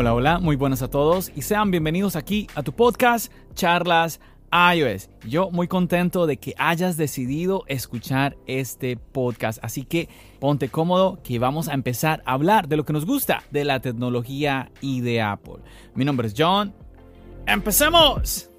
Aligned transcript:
Hola, 0.00 0.14
hola, 0.14 0.38
muy 0.38 0.56
buenas 0.56 0.80
a 0.80 0.88
todos 0.88 1.30
y 1.36 1.42
sean 1.42 1.70
bienvenidos 1.70 2.16
aquí 2.16 2.46
a 2.54 2.62
tu 2.62 2.72
podcast 2.72 3.30
Charlas 3.52 4.18
iOS. 4.50 5.10
Yo 5.28 5.50
muy 5.50 5.68
contento 5.68 6.26
de 6.26 6.38
que 6.38 6.54
hayas 6.56 6.96
decidido 6.96 7.64
escuchar 7.66 8.38
este 8.46 8.96
podcast. 8.96 9.62
Así 9.62 9.84
que 9.84 10.08
ponte 10.38 10.70
cómodo 10.70 11.18
que 11.22 11.38
vamos 11.38 11.68
a 11.68 11.74
empezar 11.74 12.22
a 12.24 12.32
hablar 12.32 12.66
de 12.66 12.78
lo 12.78 12.86
que 12.86 12.94
nos 12.94 13.04
gusta 13.04 13.42
de 13.50 13.66
la 13.66 13.80
tecnología 13.80 14.70
y 14.80 15.02
de 15.02 15.20
Apple. 15.20 15.58
Mi 15.94 16.06
nombre 16.06 16.28
es 16.28 16.34
John. 16.34 16.72
¡Empecemos! 17.46 18.49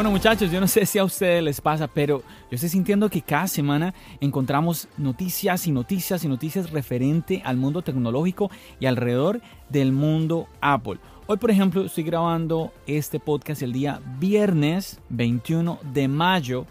Bueno 0.00 0.12
muchachos, 0.12 0.50
yo 0.50 0.62
no 0.62 0.66
sé 0.66 0.86
si 0.86 0.98
a 0.98 1.04
ustedes 1.04 1.42
les 1.42 1.60
pasa, 1.60 1.86
pero 1.86 2.20
yo 2.50 2.54
estoy 2.54 2.70
sintiendo 2.70 3.10
que 3.10 3.20
cada 3.20 3.46
semana 3.46 3.92
encontramos 4.22 4.88
noticias 4.96 5.66
y 5.66 5.72
noticias 5.72 6.24
y 6.24 6.28
noticias 6.28 6.70
referente 6.70 7.42
al 7.44 7.58
mundo 7.58 7.82
tecnológico 7.82 8.50
y 8.78 8.86
alrededor 8.86 9.42
del 9.68 9.92
mundo 9.92 10.48
Apple. 10.62 10.96
Hoy 11.26 11.36
por 11.36 11.50
ejemplo 11.50 11.84
estoy 11.84 12.04
grabando 12.04 12.72
este 12.86 13.20
podcast 13.20 13.60
el 13.60 13.74
día 13.74 14.00
viernes 14.18 15.02
21 15.10 15.80
de 15.92 16.08
mayo 16.08 16.64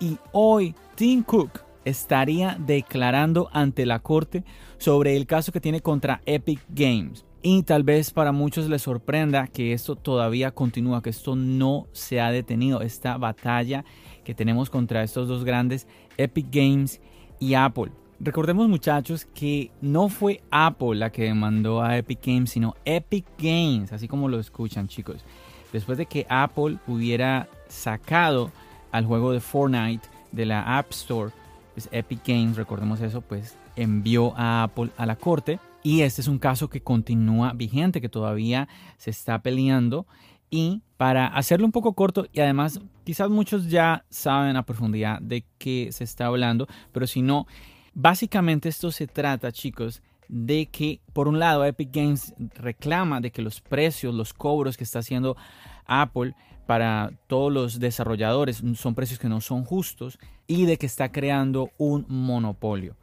y 0.00 0.16
hoy 0.32 0.74
Tim 0.94 1.24
Cook 1.24 1.60
estaría 1.84 2.56
declarando 2.58 3.50
ante 3.52 3.84
la 3.84 3.98
corte 3.98 4.44
sobre 4.78 5.18
el 5.18 5.26
caso 5.26 5.52
que 5.52 5.60
tiene 5.60 5.82
contra 5.82 6.22
Epic 6.24 6.60
Games. 6.70 7.26
Y 7.44 7.64
tal 7.64 7.82
vez 7.82 8.12
para 8.12 8.30
muchos 8.30 8.68
les 8.68 8.82
sorprenda 8.82 9.48
que 9.48 9.72
esto 9.72 9.96
todavía 9.96 10.52
continúa, 10.52 11.02
que 11.02 11.10
esto 11.10 11.34
no 11.34 11.88
se 11.90 12.20
ha 12.20 12.30
detenido, 12.30 12.82
esta 12.82 13.16
batalla 13.16 13.84
que 14.22 14.32
tenemos 14.32 14.70
contra 14.70 15.02
estos 15.02 15.26
dos 15.26 15.44
grandes, 15.44 15.88
Epic 16.16 16.46
Games 16.52 17.00
y 17.40 17.54
Apple. 17.54 17.90
Recordemos 18.20 18.68
muchachos 18.68 19.24
que 19.24 19.72
no 19.80 20.08
fue 20.08 20.40
Apple 20.52 20.94
la 20.94 21.10
que 21.10 21.24
demandó 21.24 21.82
a 21.82 21.96
Epic 21.96 22.20
Games, 22.24 22.50
sino 22.50 22.76
Epic 22.84 23.26
Games, 23.36 23.92
así 23.92 24.06
como 24.06 24.28
lo 24.28 24.38
escuchan 24.38 24.86
chicos. 24.86 25.24
Después 25.72 25.98
de 25.98 26.06
que 26.06 26.26
Apple 26.28 26.78
hubiera 26.86 27.48
sacado 27.66 28.52
al 28.92 29.04
juego 29.04 29.32
de 29.32 29.40
Fortnite 29.40 30.08
de 30.30 30.46
la 30.46 30.78
App 30.78 30.92
Store, 30.92 31.32
pues 31.74 31.88
Epic 31.90 32.20
Games, 32.24 32.56
recordemos 32.56 33.00
eso, 33.00 33.20
pues 33.20 33.56
envió 33.74 34.32
a 34.36 34.62
Apple 34.62 34.90
a 34.96 35.06
la 35.06 35.16
corte 35.16 35.58
y 35.82 36.02
este 36.02 36.20
es 36.20 36.28
un 36.28 36.38
caso 36.38 36.68
que 36.68 36.82
continúa 36.82 37.52
vigente, 37.52 38.00
que 38.00 38.08
todavía 38.08 38.68
se 38.98 39.10
está 39.10 39.42
peleando. 39.42 40.06
Y 40.50 40.82
para 40.96 41.26
hacerlo 41.26 41.66
un 41.66 41.72
poco 41.72 41.94
corto, 41.94 42.26
y 42.32 42.40
además 42.40 42.80
quizás 43.04 43.30
muchos 43.30 43.68
ya 43.68 44.04
saben 44.10 44.56
a 44.56 44.64
profundidad 44.64 45.20
de 45.20 45.44
qué 45.58 45.88
se 45.92 46.04
está 46.04 46.26
hablando, 46.26 46.68
pero 46.92 47.06
si 47.06 47.22
no, 47.22 47.46
básicamente 47.94 48.68
esto 48.68 48.90
se 48.90 49.06
trata, 49.06 49.50
chicos, 49.50 50.02
de 50.28 50.66
que 50.66 51.00
por 51.12 51.26
un 51.26 51.38
lado 51.38 51.64
Epic 51.64 51.90
Games 51.92 52.34
reclama 52.54 53.20
de 53.20 53.30
que 53.30 53.42
los 53.42 53.60
precios, 53.60 54.14
los 54.14 54.32
cobros 54.34 54.76
que 54.76 54.84
está 54.84 55.00
haciendo 55.00 55.36
Apple 55.86 56.34
para 56.66 57.12
todos 57.26 57.52
los 57.52 57.80
desarrolladores 57.80 58.62
son 58.74 58.94
precios 58.94 59.18
que 59.18 59.28
no 59.28 59.40
son 59.40 59.64
justos 59.64 60.18
y 60.46 60.64
de 60.66 60.76
que 60.76 60.86
está 60.86 61.10
creando 61.10 61.70
un 61.76 62.06
monopolio. 62.08 62.96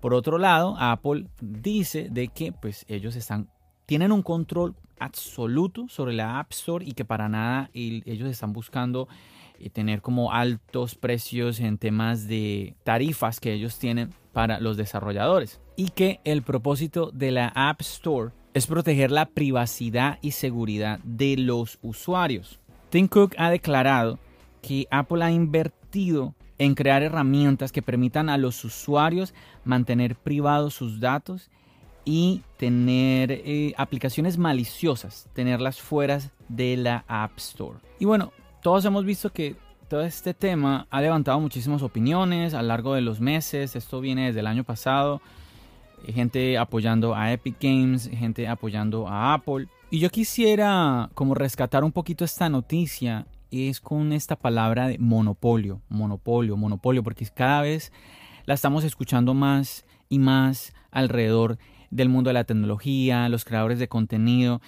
Por 0.00 0.14
otro 0.14 0.38
lado, 0.38 0.76
Apple 0.78 1.26
dice 1.40 2.08
de 2.10 2.28
que 2.28 2.52
pues 2.52 2.84
ellos 2.88 3.16
están 3.16 3.48
tienen 3.88 4.12
un 4.12 4.22
control 4.22 4.76
absoluto 4.98 5.88
sobre 5.88 6.12
la 6.12 6.38
App 6.38 6.52
Store 6.52 6.84
y 6.84 6.92
que 6.92 7.06
para 7.06 7.30
nada 7.30 7.70
ellos 7.72 8.28
están 8.28 8.52
buscando 8.52 9.08
eh, 9.58 9.70
tener 9.70 10.02
como 10.02 10.32
altos 10.32 10.94
precios 10.94 11.58
en 11.60 11.78
temas 11.78 12.28
de 12.28 12.76
tarifas 12.84 13.40
que 13.40 13.54
ellos 13.54 13.78
tienen 13.78 14.12
para 14.34 14.60
los 14.60 14.76
desarrolladores 14.76 15.60
y 15.74 15.88
que 15.88 16.20
el 16.24 16.42
propósito 16.42 17.10
de 17.12 17.30
la 17.30 17.48
App 17.54 17.80
Store 17.80 18.32
es 18.52 18.66
proteger 18.66 19.10
la 19.10 19.26
privacidad 19.26 20.18
y 20.20 20.32
seguridad 20.32 20.98
de 21.04 21.36
los 21.38 21.78
usuarios. 21.80 22.60
Tim 22.90 23.08
Cook 23.08 23.34
ha 23.38 23.50
declarado 23.50 24.18
que 24.60 24.86
Apple 24.90 25.24
ha 25.24 25.30
invertido 25.30 26.34
en 26.58 26.74
crear 26.74 27.02
herramientas 27.02 27.72
que 27.72 27.82
permitan 27.82 28.28
a 28.28 28.38
los 28.38 28.64
usuarios 28.64 29.34
mantener 29.64 30.16
privados 30.16 30.74
sus 30.74 31.00
datos 31.00 31.50
y 32.04 32.42
tener 32.56 33.30
eh, 33.30 33.74
aplicaciones 33.76 34.38
maliciosas, 34.38 35.28
tenerlas 35.34 35.80
fuera 35.80 36.20
de 36.48 36.76
la 36.76 37.04
App 37.06 37.36
Store. 37.36 37.78
Y 37.98 38.06
bueno, 38.06 38.32
todos 38.62 38.84
hemos 38.84 39.04
visto 39.04 39.30
que 39.30 39.56
todo 39.88 40.02
este 40.02 40.34
tema 40.34 40.86
ha 40.90 41.00
levantado 41.00 41.40
muchísimas 41.40 41.82
opiniones 41.82 42.54
a 42.54 42.62
lo 42.62 42.68
largo 42.68 42.94
de 42.94 43.00
los 43.00 43.20
meses. 43.20 43.76
Esto 43.76 44.00
viene 44.00 44.26
desde 44.26 44.40
el 44.40 44.46
año 44.46 44.64
pasado. 44.64 45.20
Gente 46.06 46.56
apoyando 46.58 47.14
a 47.14 47.32
Epic 47.32 47.56
Games, 47.60 48.08
gente 48.08 48.46
apoyando 48.48 49.08
a 49.08 49.34
Apple. 49.34 49.66
Y 49.90 49.98
yo 49.98 50.10
quisiera 50.10 51.10
como 51.14 51.34
rescatar 51.34 51.84
un 51.84 51.92
poquito 51.92 52.24
esta 52.24 52.48
noticia 52.48 53.26
es 53.50 53.80
con 53.80 54.12
esta 54.12 54.36
palabra 54.36 54.88
de 54.88 54.98
monopolio, 54.98 55.80
monopolio, 55.88 56.56
monopolio, 56.56 57.02
porque 57.02 57.26
cada 57.26 57.62
vez 57.62 57.92
la 58.44 58.54
estamos 58.54 58.84
escuchando 58.84 59.34
más 59.34 59.84
y 60.08 60.18
más 60.18 60.74
alrededor 60.90 61.58
del 61.90 62.08
mundo 62.08 62.28
de 62.28 62.34
la 62.34 62.44
tecnología, 62.44 63.28
los 63.28 63.44
creadores 63.44 63.78
de 63.78 63.88
contenido, 63.88 64.60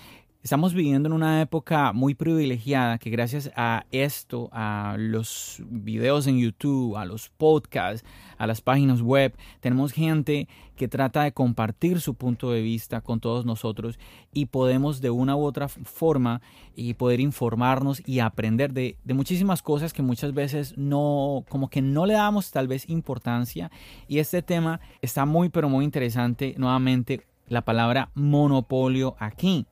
Estamos 0.42 0.72
viviendo 0.72 1.06
en 1.06 1.12
una 1.12 1.42
época 1.42 1.92
muy 1.92 2.14
privilegiada 2.14 2.96
que 2.96 3.10
gracias 3.10 3.50
a 3.56 3.84
esto, 3.92 4.48
a 4.52 4.96
los 4.98 5.62
videos 5.68 6.26
en 6.26 6.38
YouTube, 6.38 6.96
a 6.96 7.04
los 7.04 7.28
podcasts, 7.28 8.06
a 8.38 8.46
las 8.46 8.62
páginas 8.62 9.02
web, 9.02 9.34
tenemos 9.60 9.92
gente 9.92 10.48
que 10.76 10.88
trata 10.88 11.24
de 11.24 11.32
compartir 11.32 12.00
su 12.00 12.14
punto 12.14 12.52
de 12.52 12.62
vista 12.62 13.02
con 13.02 13.20
todos 13.20 13.44
nosotros 13.44 13.98
y 14.32 14.46
podemos 14.46 15.02
de 15.02 15.10
una 15.10 15.36
u 15.36 15.44
otra 15.44 15.68
forma 15.68 16.40
y 16.74 16.94
poder 16.94 17.20
informarnos 17.20 18.02
y 18.06 18.20
aprender 18.20 18.72
de, 18.72 18.96
de 19.04 19.12
muchísimas 19.12 19.60
cosas 19.60 19.92
que 19.92 20.00
muchas 20.00 20.32
veces 20.32 20.72
no, 20.78 21.44
como 21.50 21.68
que 21.68 21.82
no 21.82 22.06
le 22.06 22.14
damos 22.14 22.50
tal 22.50 22.66
vez 22.66 22.88
importancia 22.88 23.70
y 24.08 24.20
este 24.20 24.40
tema 24.40 24.80
está 25.02 25.26
muy 25.26 25.50
pero 25.50 25.68
muy 25.68 25.84
interesante 25.84 26.54
nuevamente 26.56 27.26
la 27.46 27.62
palabra 27.62 28.10
monopolio 28.14 29.16
aquí. 29.18 29.66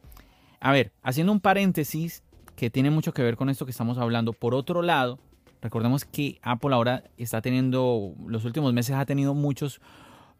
A 0.60 0.72
ver, 0.72 0.92
haciendo 1.02 1.32
un 1.32 1.40
paréntesis 1.40 2.22
que 2.56 2.70
tiene 2.70 2.90
mucho 2.90 3.12
que 3.12 3.22
ver 3.22 3.36
con 3.36 3.48
esto 3.48 3.64
que 3.64 3.70
estamos 3.70 3.98
hablando. 3.98 4.32
Por 4.32 4.54
otro 4.54 4.82
lado, 4.82 5.18
recordemos 5.62 6.04
que 6.04 6.38
Apple 6.42 6.74
ahora 6.74 7.04
está 7.16 7.40
teniendo, 7.40 8.14
los 8.26 8.44
últimos 8.44 8.72
meses 8.72 8.96
ha 8.96 9.06
tenido 9.06 9.34
muchos 9.34 9.80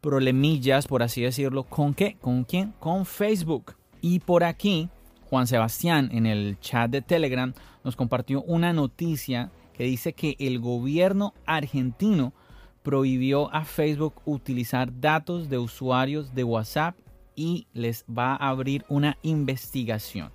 problemillas, 0.01 0.89
por 0.89 1.03
así 1.03 1.23
decirlo. 1.23 1.63
¿Con 1.63 1.95
qué? 1.95 2.17
¿Con 2.21 2.45
quién? 2.45 2.75
Con 2.81 3.07
Facebook. 3.07 3.77
Y 4.01 4.19
por 4.19 4.43
aquí, 4.43 4.89
Juan 5.31 5.47
Sebastián 5.47 6.09
en 6.13 6.27
el 6.27 6.59
chat 6.61 6.91
de 6.91 7.03
Telegram 7.03 7.53
nos 7.85 7.95
compartió 7.95 8.43
una 8.43 8.73
noticia 8.73 9.53
que 9.73 9.85
dice 9.85 10.13
que 10.13 10.35
el 10.41 10.59
gobierno 10.59 11.35
argentino 11.47 12.33
prohibió 12.83 13.53
a 13.55 13.65
Facebook 13.65 14.15
utilizar 14.25 15.01
datos 15.01 15.49
de 15.49 15.59
usuarios 15.59 16.35
de 16.35 16.43
WhatsApp 16.43 16.97
y 17.39 17.69
les 17.73 18.05
va 18.07 18.35
a 18.35 18.49
abrir 18.49 18.85
una 18.89 19.17
investigación. 19.23 20.33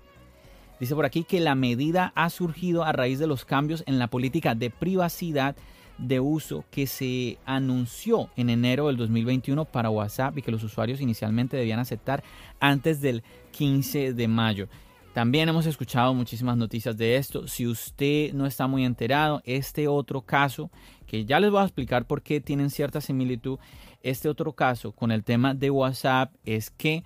Dice 0.80 0.94
por 0.94 1.04
aquí 1.04 1.22
que 1.22 1.38
la 1.38 1.54
medida 1.54 2.12
ha 2.16 2.30
surgido 2.30 2.82
a 2.82 2.92
raíz 2.92 3.18
de 3.18 3.26
los 3.26 3.44
cambios 3.44 3.84
en 3.86 3.98
la 3.98 4.08
política 4.08 4.54
de 4.54 4.70
privacidad 4.70 5.54
de 5.98 6.18
uso 6.18 6.64
que 6.70 6.86
se 6.86 7.38
anunció 7.44 8.30
en 8.36 8.48
enero 8.48 8.86
del 8.86 8.96
2021 8.96 9.66
para 9.66 9.90
WhatsApp 9.90 10.38
y 10.38 10.42
que 10.42 10.50
los 10.50 10.64
usuarios 10.64 11.02
inicialmente 11.02 11.58
debían 11.58 11.78
aceptar 11.78 12.24
antes 12.58 13.02
del 13.02 13.22
15 13.52 14.14
de 14.14 14.26
mayo. 14.26 14.68
También 15.14 15.48
hemos 15.48 15.64
escuchado 15.66 16.12
muchísimas 16.12 16.56
noticias 16.56 16.96
de 16.96 17.16
esto. 17.16 17.46
Si 17.46 17.68
usted 17.68 18.32
no 18.34 18.46
está 18.46 18.66
muy 18.66 18.84
enterado, 18.84 19.40
este 19.44 19.86
otro 19.86 20.22
caso, 20.22 20.72
que 21.06 21.24
ya 21.24 21.38
les 21.38 21.52
voy 21.52 21.60
a 21.60 21.64
explicar 21.66 22.04
por 22.04 22.20
qué 22.20 22.40
tienen 22.40 22.68
cierta 22.68 23.00
similitud, 23.00 23.60
este 24.02 24.28
otro 24.28 24.54
caso 24.54 24.90
con 24.90 25.12
el 25.12 25.22
tema 25.22 25.54
de 25.54 25.70
WhatsApp 25.70 26.34
es 26.44 26.68
que 26.68 27.04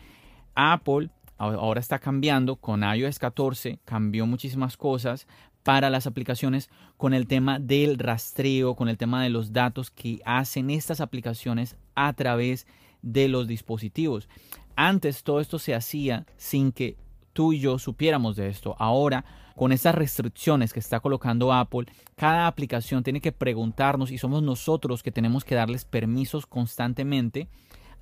Apple 0.54 1.10
ahora 1.36 1.80
está 1.80 1.98
cambiando 1.98 2.56
con 2.56 2.82
iOS 2.82 3.18
14, 3.18 3.78
cambió 3.84 4.26
muchísimas 4.26 4.78
cosas 4.78 5.26
para 5.62 5.90
las 5.90 6.06
aplicaciones 6.06 6.70
con 6.96 7.12
el 7.12 7.26
tema 7.26 7.58
del 7.58 7.98
rastreo, 7.98 8.74
con 8.74 8.88
el 8.88 8.96
tema 8.96 9.22
de 9.22 9.28
los 9.28 9.52
datos 9.52 9.90
que 9.90 10.22
hacen 10.24 10.70
estas 10.70 11.02
aplicaciones 11.02 11.76
a 11.94 12.14
través 12.14 12.66
de 13.02 13.28
los 13.28 13.46
dispositivos. 13.46 14.30
Antes 14.76 15.22
todo 15.24 15.40
esto 15.40 15.58
se 15.58 15.74
hacía 15.74 16.24
sin 16.38 16.72
que 16.72 16.96
tú 17.38 17.52
y 17.52 17.60
yo 17.60 17.78
supiéramos 17.78 18.34
de 18.34 18.48
esto. 18.48 18.74
Ahora, 18.80 19.24
con 19.54 19.70
estas 19.70 19.94
restricciones 19.94 20.72
que 20.72 20.80
está 20.80 20.98
colocando 20.98 21.52
Apple, 21.52 21.86
cada 22.16 22.48
aplicación 22.48 23.04
tiene 23.04 23.20
que 23.20 23.30
preguntarnos 23.30 24.10
y 24.10 24.18
somos 24.18 24.42
nosotros 24.42 25.04
que 25.04 25.12
tenemos 25.12 25.44
que 25.44 25.54
darles 25.54 25.84
permisos 25.84 26.46
constantemente 26.46 27.46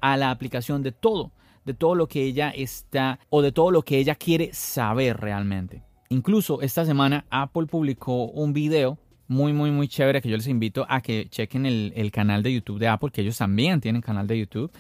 a 0.01 0.17
la 0.17 0.31
aplicación 0.31 0.83
de 0.83 0.93
todo 0.93 1.33
de 1.67 1.75
todo 1.75 1.95
lo 1.95 2.09
que 2.09 2.23
ella 2.23 2.49
está 2.49 3.19
o 3.29 3.43
de 3.43 3.53
todo 3.53 3.71
lo 3.71 3.83
que 3.83 3.99
ella 3.99 4.15
quiere 4.15 4.55
saber 4.55 5.19
realmente. 5.19 5.83
Incluso 6.09 6.63
esta 6.63 6.87
semana 6.87 7.27
Apple 7.29 7.67
publicó 7.67 8.29
un 8.29 8.55
video 8.55 8.97
muy, 9.29 9.53
muy, 9.53 9.71
muy 9.71 9.87
chévere 9.87 10.23
que 10.23 10.31
yo 10.31 10.37
les 10.39 10.49
invito 10.49 10.87
a 10.89 11.03
que 11.03 11.29
chequen 11.29 11.67
el, 11.67 12.11
canal 12.11 12.43
de 12.43 12.55
YouTube 12.55 12.79
de 12.79 12.89
Apple, 12.89 13.11
que 13.11 13.21
ellos 13.21 13.37
también 13.37 13.83
tienen 13.83 14.01
canal 14.01 14.27
de 14.27 14.39
YouTube. 14.39 14.73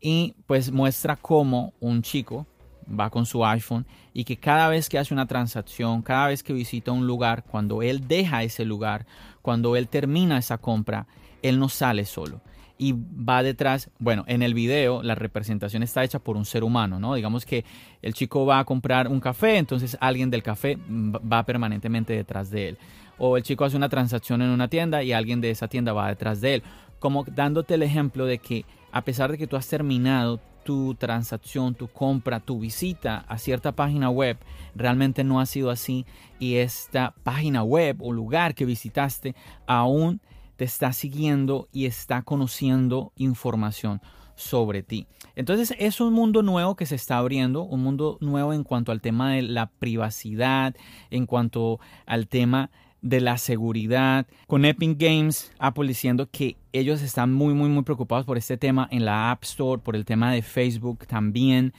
Y 0.00 0.34
pues 0.46 0.72
muestra 0.72 1.14
cómo 1.14 1.72
un 1.78 2.02
chico 2.02 2.48
va 2.98 3.10
con 3.10 3.26
su 3.26 3.44
iPhone 3.44 3.86
y 4.12 4.24
que 4.24 4.36
cada 4.36 4.68
vez 4.68 4.88
que 4.88 4.98
hace 4.98 5.14
una 5.14 5.26
transacción, 5.26 6.02
cada 6.02 6.28
vez 6.28 6.42
que 6.42 6.52
visita 6.52 6.92
un 6.92 7.06
lugar, 7.06 7.44
cuando 7.44 7.82
él 7.82 8.06
deja 8.08 8.42
ese 8.42 8.64
lugar, 8.64 9.06
cuando 9.42 9.76
él 9.76 9.88
termina 9.88 10.38
esa 10.38 10.58
compra, 10.58 11.06
él 11.42 11.58
no 11.58 11.68
sale 11.68 12.04
solo 12.04 12.40
y 12.82 12.94
va 12.94 13.42
detrás, 13.42 13.90
bueno, 13.98 14.24
en 14.26 14.40
el 14.40 14.54
video 14.54 15.02
la 15.02 15.14
representación 15.14 15.82
está 15.82 16.02
hecha 16.02 16.18
por 16.18 16.38
un 16.38 16.46
ser 16.46 16.64
humano, 16.64 16.98
¿no? 16.98 17.14
Digamos 17.14 17.44
que 17.44 17.62
el 18.00 18.14
chico 18.14 18.46
va 18.46 18.58
a 18.58 18.64
comprar 18.64 19.06
un 19.06 19.20
café, 19.20 19.58
entonces 19.58 19.98
alguien 20.00 20.30
del 20.30 20.42
café 20.42 20.78
va 20.88 21.44
permanentemente 21.44 22.14
detrás 22.14 22.50
de 22.50 22.70
él. 22.70 22.78
O 23.18 23.36
el 23.36 23.42
chico 23.42 23.66
hace 23.66 23.76
una 23.76 23.90
transacción 23.90 24.40
en 24.40 24.48
una 24.48 24.68
tienda 24.68 25.02
y 25.02 25.12
alguien 25.12 25.42
de 25.42 25.50
esa 25.50 25.68
tienda 25.68 25.92
va 25.92 26.08
detrás 26.08 26.40
de 26.40 26.54
él. 26.54 26.62
Como 26.98 27.24
dándote 27.24 27.74
el 27.74 27.82
ejemplo 27.82 28.24
de 28.24 28.38
que 28.38 28.64
a 28.92 29.04
pesar 29.04 29.30
de 29.30 29.36
que 29.36 29.46
tú 29.46 29.56
has 29.56 29.68
terminado 29.68 30.40
tu 30.64 30.94
transacción, 30.94 31.74
tu 31.74 31.88
compra, 31.88 32.40
tu 32.40 32.60
visita 32.60 33.24
a 33.28 33.38
cierta 33.38 33.72
página 33.72 34.10
web, 34.10 34.38
realmente 34.74 35.24
no 35.24 35.40
ha 35.40 35.46
sido 35.46 35.70
así 35.70 36.06
y 36.38 36.56
esta 36.56 37.14
página 37.22 37.62
web 37.62 37.96
o 38.00 38.12
lugar 38.12 38.54
que 38.54 38.64
visitaste 38.64 39.34
aún 39.66 40.20
te 40.56 40.64
está 40.64 40.92
siguiendo 40.92 41.68
y 41.72 41.86
está 41.86 42.22
conociendo 42.22 43.12
información 43.16 44.02
sobre 44.34 44.82
ti. 44.82 45.06
Entonces 45.36 45.74
es 45.78 46.00
un 46.00 46.12
mundo 46.12 46.42
nuevo 46.42 46.76
que 46.76 46.86
se 46.86 46.94
está 46.94 47.18
abriendo, 47.18 47.62
un 47.62 47.82
mundo 47.82 48.18
nuevo 48.20 48.52
en 48.52 48.64
cuanto 48.64 48.92
al 48.92 49.00
tema 49.00 49.32
de 49.32 49.42
la 49.42 49.66
privacidad, 49.66 50.74
en 51.10 51.26
cuanto 51.26 51.78
al 52.06 52.26
tema 52.26 52.70
de 53.02 53.20
la 53.20 53.38
seguridad. 53.38 54.26
Con 54.46 54.64
Epic 54.64 54.96
Games, 54.98 55.52
Apple 55.58 55.88
diciendo 55.88 56.28
que 56.30 56.56
ellos 56.72 57.02
están 57.02 57.32
muy, 57.32 57.54
muy, 57.54 57.68
muy 57.68 57.82
preocupados 57.82 58.26
por 58.26 58.38
este 58.38 58.56
tema 58.56 58.88
en 58.90 59.04
la 59.04 59.30
App 59.30 59.44
Store, 59.44 59.80
por 59.82 59.96
el 59.96 60.04
tema 60.04 60.32
de 60.32 60.42
Facebook 60.42 61.06
también. 61.06 61.72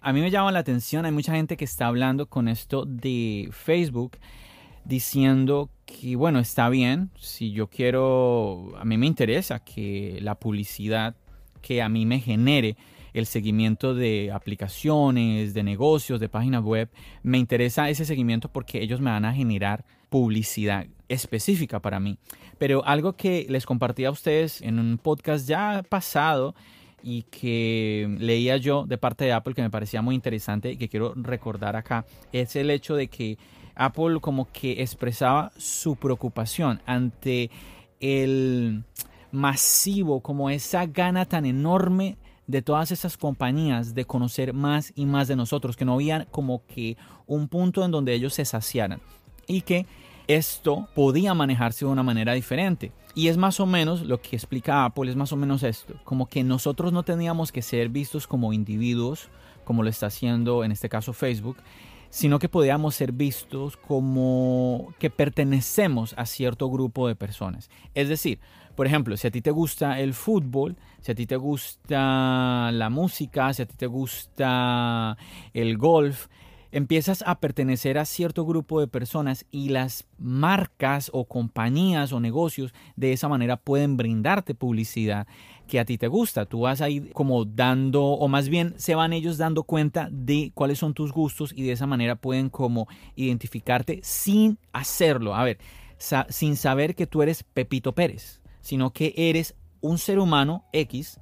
A 0.00 0.12
mí 0.12 0.20
me 0.20 0.30
llama 0.30 0.52
la 0.52 0.60
atención, 0.60 1.04
hay 1.04 1.12
mucha 1.12 1.34
gente 1.34 1.56
que 1.56 1.64
está 1.64 1.86
hablando 1.86 2.26
con 2.26 2.48
esto 2.48 2.84
de 2.84 3.48
Facebook 3.52 4.18
diciendo 4.84 5.70
que, 5.84 6.16
bueno, 6.16 6.38
está 6.38 6.68
bien, 6.68 7.10
si 7.18 7.52
yo 7.52 7.68
quiero, 7.68 8.72
a 8.78 8.84
mí 8.84 8.96
me 8.96 9.06
interesa 9.06 9.58
que 9.58 10.18
la 10.22 10.36
publicidad 10.36 11.14
que 11.60 11.82
a 11.82 11.88
mí 11.88 12.06
me 12.06 12.20
genere 12.20 12.76
el 13.12 13.26
seguimiento 13.26 13.94
de 13.94 14.30
aplicaciones, 14.32 15.54
de 15.54 15.62
negocios, 15.62 16.20
de 16.20 16.28
páginas 16.28 16.62
web, 16.62 16.88
me 17.22 17.38
interesa 17.38 17.90
ese 17.90 18.04
seguimiento 18.04 18.50
porque 18.50 18.82
ellos 18.82 19.00
me 19.00 19.10
van 19.10 19.24
a 19.24 19.34
generar 19.34 19.84
publicidad 20.08 20.86
específica 21.08 21.80
para 21.80 22.00
mí. 22.00 22.18
Pero 22.58 22.84
algo 22.84 23.14
que 23.14 23.46
les 23.48 23.66
compartí 23.66 24.04
a 24.04 24.10
ustedes 24.10 24.60
en 24.62 24.78
un 24.78 24.98
podcast 24.98 25.48
ya 25.48 25.82
pasado 25.88 26.54
y 27.02 27.22
que 27.24 28.16
leía 28.18 28.56
yo 28.56 28.84
de 28.86 28.98
parte 28.98 29.24
de 29.24 29.32
Apple 29.32 29.54
que 29.54 29.62
me 29.62 29.70
parecía 29.70 30.02
muy 30.02 30.14
interesante 30.14 30.72
y 30.72 30.76
que 30.76 30.88
quiero 30.88 31.14
recordar 31.14 31.76
acá 31.76 32.04
es 32.32 32.56
el 32.56 32.70
hecho 32.70 32.96
de 32.96 33.08
que 33.08 33.38
Apple 33.76 34.18
como 34.20 34.50
que 34.50 34.82
expresaba 34.82 35.52
su 35.56 35.94
preocupación 35.96 36.82
ante 36.86 37.50
el 38.00 38.84
masivo, 39.30 40.20
como 40.20 40.50
esa 40.50 40.86
gana 40.86 41.26
tan 41.26 41.46
enorme 41.46 42.18
de 42.48 42.62
todas 42.62 42.90
esas 42.90 43.16
compañías 43.16 43.94
de 43.94 44.06
conocer 44.06 44.54
más 44.54 44.92
y 44.96 45.06
más 45.06 45.28
de 45.28 45.36
nosotros, 45.36 45.76
que 45.76 45.84
no 45.84 45.94
había 45.94 46.24
como 46.26 46.64
que 46.66 46.96
un 47.26 47.46
punto 47.46 47.84
en 47.84 47.90
donde 47.90 48.14
ellos 48.14 48.34
se 48.34 48.44
saciaran 48.44 49.00
y 49.48 49.62
que 49.62 49.86
esto 50.28 50.86
podía 50.94 51.34
manejarse 51.34 51.84
de 51.84 51.90
una 51.90 52.02
manera 52.04 52.34
diferente. 52.34 52.92
Y 53.14 53.28
es 53.28 53.36
más 53.36 53.58
o 53.58 53.66
menos 53.66 54.02
lo 54.02 54.20
que 54.20 54.36
explica 54.36 54.84
Apple, 54.84 55.10
es 55.10 55.16
más 55.16 55.32
o 55.32 55.36
menos 55.36 55.64
esto, 55.64 55.94
como 56.04 56.26
que 56.26 56.44
nosotros 56.44 56.92
no 56.92 57.02
teníamos 57.02 57.50
que 57.50 57.62
ser 57.62 57.88
vistos 57.88 58.28
como 58.28 58.52
individuos, 58.52 59.28
como 59.64 59.82
lo 59.82 59.88
está 59.88 60.06
haciendo 60.06 60.62
en 60.62 60.70
este 60.70 60.88
caso 60.88 61.12
Facebook, 61.12 61.56
sino 62.10 62.38
que 62.38 62.48
podíamos 62.48 62.94
ser 62.94 63.12
vistos 63.12 63.76
como 63.76 64.94
que 64.98 65.10
pertenecemos 65.10 66.14
a 66.16 66.26
cierto 66.26 66.70
grupo 66.70 67.08
de 67.08 67.16
personas. 67.16 67.70
Es 67.94 68.08
decir, 68.08 68.38
por 68.76 68.86
ejemplo, 68.86 69.16
si 69.16 69.26
a 69.26 69.30
ti 69.30 69.40
te 69.40 69.50
gusta 69.50 69.98
el 69.98 70.14
fútbol, 70.14 70.76
si 71.00 71.12
a 71.12 71.14
ti 71.14 71.26
te 71.26 71.36
gusta 71.36 72.70
la 72.72 72.88
música, 72.90 73.52
si 73.52 73.62
a 73.62 73.66
ti 73.66 73.74
te 73.76 73.86
gusta 73.86 75.16
el 75.52 75.76
golf, 75.76 76.28
empiezas 76.72 77.22
a 77.26 77.40
pertenecer 77.40 77.98
a 77.98 78.04
cierto 78.04 78.44
grupo 78.44 78.80
de 78.80 78.88
personas 78.88 79.46
y 79.50 79.70
las 79.70 80.06
marcas 80.18 81.10
o 81.12 81.26
compañías 81.26 82.12
o 82.12 82.20
negocios 82.20 82.74
de 82.96 83.12
esa 83.12 83.28
manera 83.28 83.56
pueden 83.56 83.96
brindarte 83.96 84.54
publicidad 84.54 85.26
que 85.66 85.80
a 85.80 85.84
ti 85.84 85.98
te 85.98 86.08
gusta. 86.08 86.46
Tú 86.46 86.60
vas 86.60 86.80
a 86.80 86.88
ir 86.88 87.12
como 87.12 87.44
dando, 87.44 88.04
o 88.04 88.28
más 88.28 88.48
bien 88.48 88.74
se 88.76 88.94
van 88.94 89.12
ellos 89.12 89.38
dando 89.38 89.62
cuenta 89.62 90.08
de 90.10 90.52
cuáles 90.54 90.78
son 90.78 90.94
tus 90.94 91.12
gustos 91.12 91.52
y 91.54 91.62
de 91.62 91.72
esa 91.72 91.86
manera 91.86 92.16
pueden 92.16 92.50
como 92.50 92.88
identificarte 93.16 94.00
sin 94.02 94.58
hacerlo. 94.72 95.34
A 95.34 95.44
ver, 95.44 95.58
sin 96.28 96.56
saber 96.56 96.94
que 96.94 97.06
tú 97.06 97.22
eres 97.22 97.42
Pepito 97.42 97.94
Pérez, 97.94 98.40
sino 98.60 98.92
que 98.92 99.14
eres 99.16 99.54
un 99.80 99.98
ser 99.98 100.18
humano 100.18 100.64
X 100.72 101.18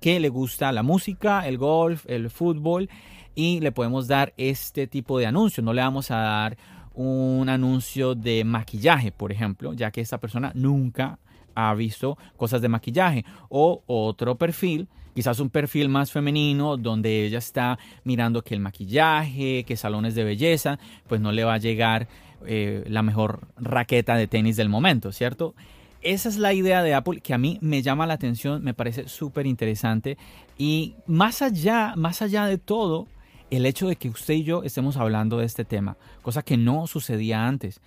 que 0.00 0.18
le 0.18 0.30
gusta 0.30 0.72
la 0.72 0.82
música, 0.82 1.46
el 1.46 1.58
golf, 1.58 2.04
el 2.08 2.30
fútbol 2.30 2.88
y 3.34 3.60
le 3.60 3.72
podemos 3.72 4.08
dar 4.08 4.32
este 4.36 4.86
tipo 4.86 5.18
de 5.18 5.26
anuncio. 5.26 5.62
No 5.62 5.72
le 5.72 5.82
vamos 5.82 6.10
a 6.10 6.16
dar 6.16 6.56
un 6.94 7.48
anuncio 7.48 8.14
de 8.14 8.44
maquillaje, 8.44 9.12
por 9.12 9.32
ejemplo, 9.32 9.72
ya 9.72 9.90
que 9.90 10.00
esta 10.00 10.18
persona 10.18 10.52
nunca 10.54 11.18
ha 11.54 11.74
visto 11.74 12.18
cosas 12.36 12.62
de 12.62 12.68
maquillaje. 12.68 13.24
O 13.48 13.82
otro 13.86 14.36
perfil, 14.36 14.88
quizás 15.14 15.40
un 15.40 15.50
perfil 15.50 15.88
más 15.88 16.10
femenino, 16.12 16.76
donde 16.76 17.26
ella 17.26 17.38
está 17.38 17.78
mirando 18.04 18.42
que 18.42 18.54
el 18.54 18.60
maquillaje, 18.60 19.64
que 19.64 19.76
salones 19.76 20.14
de 20.14 20.24
belleza, 20.24 20.78
pues 21.08 21.20
no 21.20 21.32
le 21.32 21.44
va 21.44 21.54
a 21.54 21.58
llegar 21.58 22.08
eh, 22.46 22.84
la 22.86 23.02
mejor 23.02 23.48
raqueta 23.56 24.16
de 24.16 24.26
tenis 24.26 24.56
del 24.56 24.68
momento, 24.68 25.12
¿cierto? 25.12 25.54
Esa 26.02 26.30
es 26.30 26.38
la 26.38 26.54
idea 26.54 26.82
de 26.82 26.94
Apple 26.94 27.20
que 27.20 27.34
a 27.34 27.38
mí 27.38 27.58
me 27.60 27.82
llama 27.82 28.06
la 28.06 28.14
atención, 28.14 28.64
me 28.64 28.72
parece 28.72 29.06
súper 29.06 29.46
interesante 29.46 30.16
y 30.56 30.94
más 31.06 31.42
allá, 31.42 31.92
más 31.96 32.22
allá 32.22 32.46
de 32.46 32.56
todo, 32.56 33.06
el 33.50 33.66
hecho 33.66 33.88
de 33.88 33.96
que 33.96 34.08
usted 34.08 34.34
y 34.34 34.44
yo 34.44 34.62
estemos 34.62 34.96
hablando 34.96 35.38
de 35.38 35.46
este 35.46 35.64
tema, 35.64 35.96
cosa 36.22 36.42
que 36.42 36.56
no 36.56 36.86
sucedía 36.86 37.46
antes, 37.46 37.80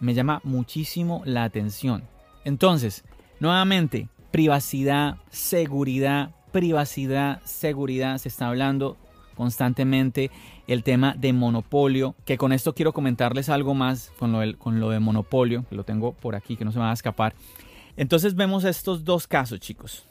me 0.00 0.14
llama 0.14 0.40
muchísimo 0.44 1.22
la 1.24 1.44
atención. 1.44 2.04
Entonces, 2.44 3.04
nuevamente, 3.38 4.08
privacidad, 4.30 5.16
seguridad, 5.30 6.30
privacidad, 6.52 7.40
seguridad, 7.44 8.18
se 8.18 8.28
está 8.28 8.48
hablando 8.48 8.96
constantemente 9.34 10.30
el 10.66 10.82
tema 10.82 11.14
de 11.16 11.32
monopolio, 11.32 12.14
que 12.24 12.38
con 12.38 12.52
esto 12.52 12.74
quiero 12.74 12.92
comentarles 12.92 13.48
algo 13.48 13.74
más 13.74 14.12
con 14.18 14.32
lo, 14.32 14.40
de, 14.40 14.54
con 14.54 14.80
lo 14.80 14.90
de 14.90 15.00
monopolio, 15.00 15.64
que 15.68 15.76
lo 15.76 15.84
tengo 15.84 16.12
por 16.12 16.34
aquí, 16.34 16.56
que 16.56 16.64
no 16.64 16.72
se 16.72 16.78
me 16.78 16.84
va 16.84 16.90
a 16.90 16.94
escapar. 16.94 17.34
Entonces 17.96 18.34
vemos 18.34 18.64
estos 18.64 19.04
dos 19.04 19.26
casos, 19.26 19.60
chicos. 19.60 20.06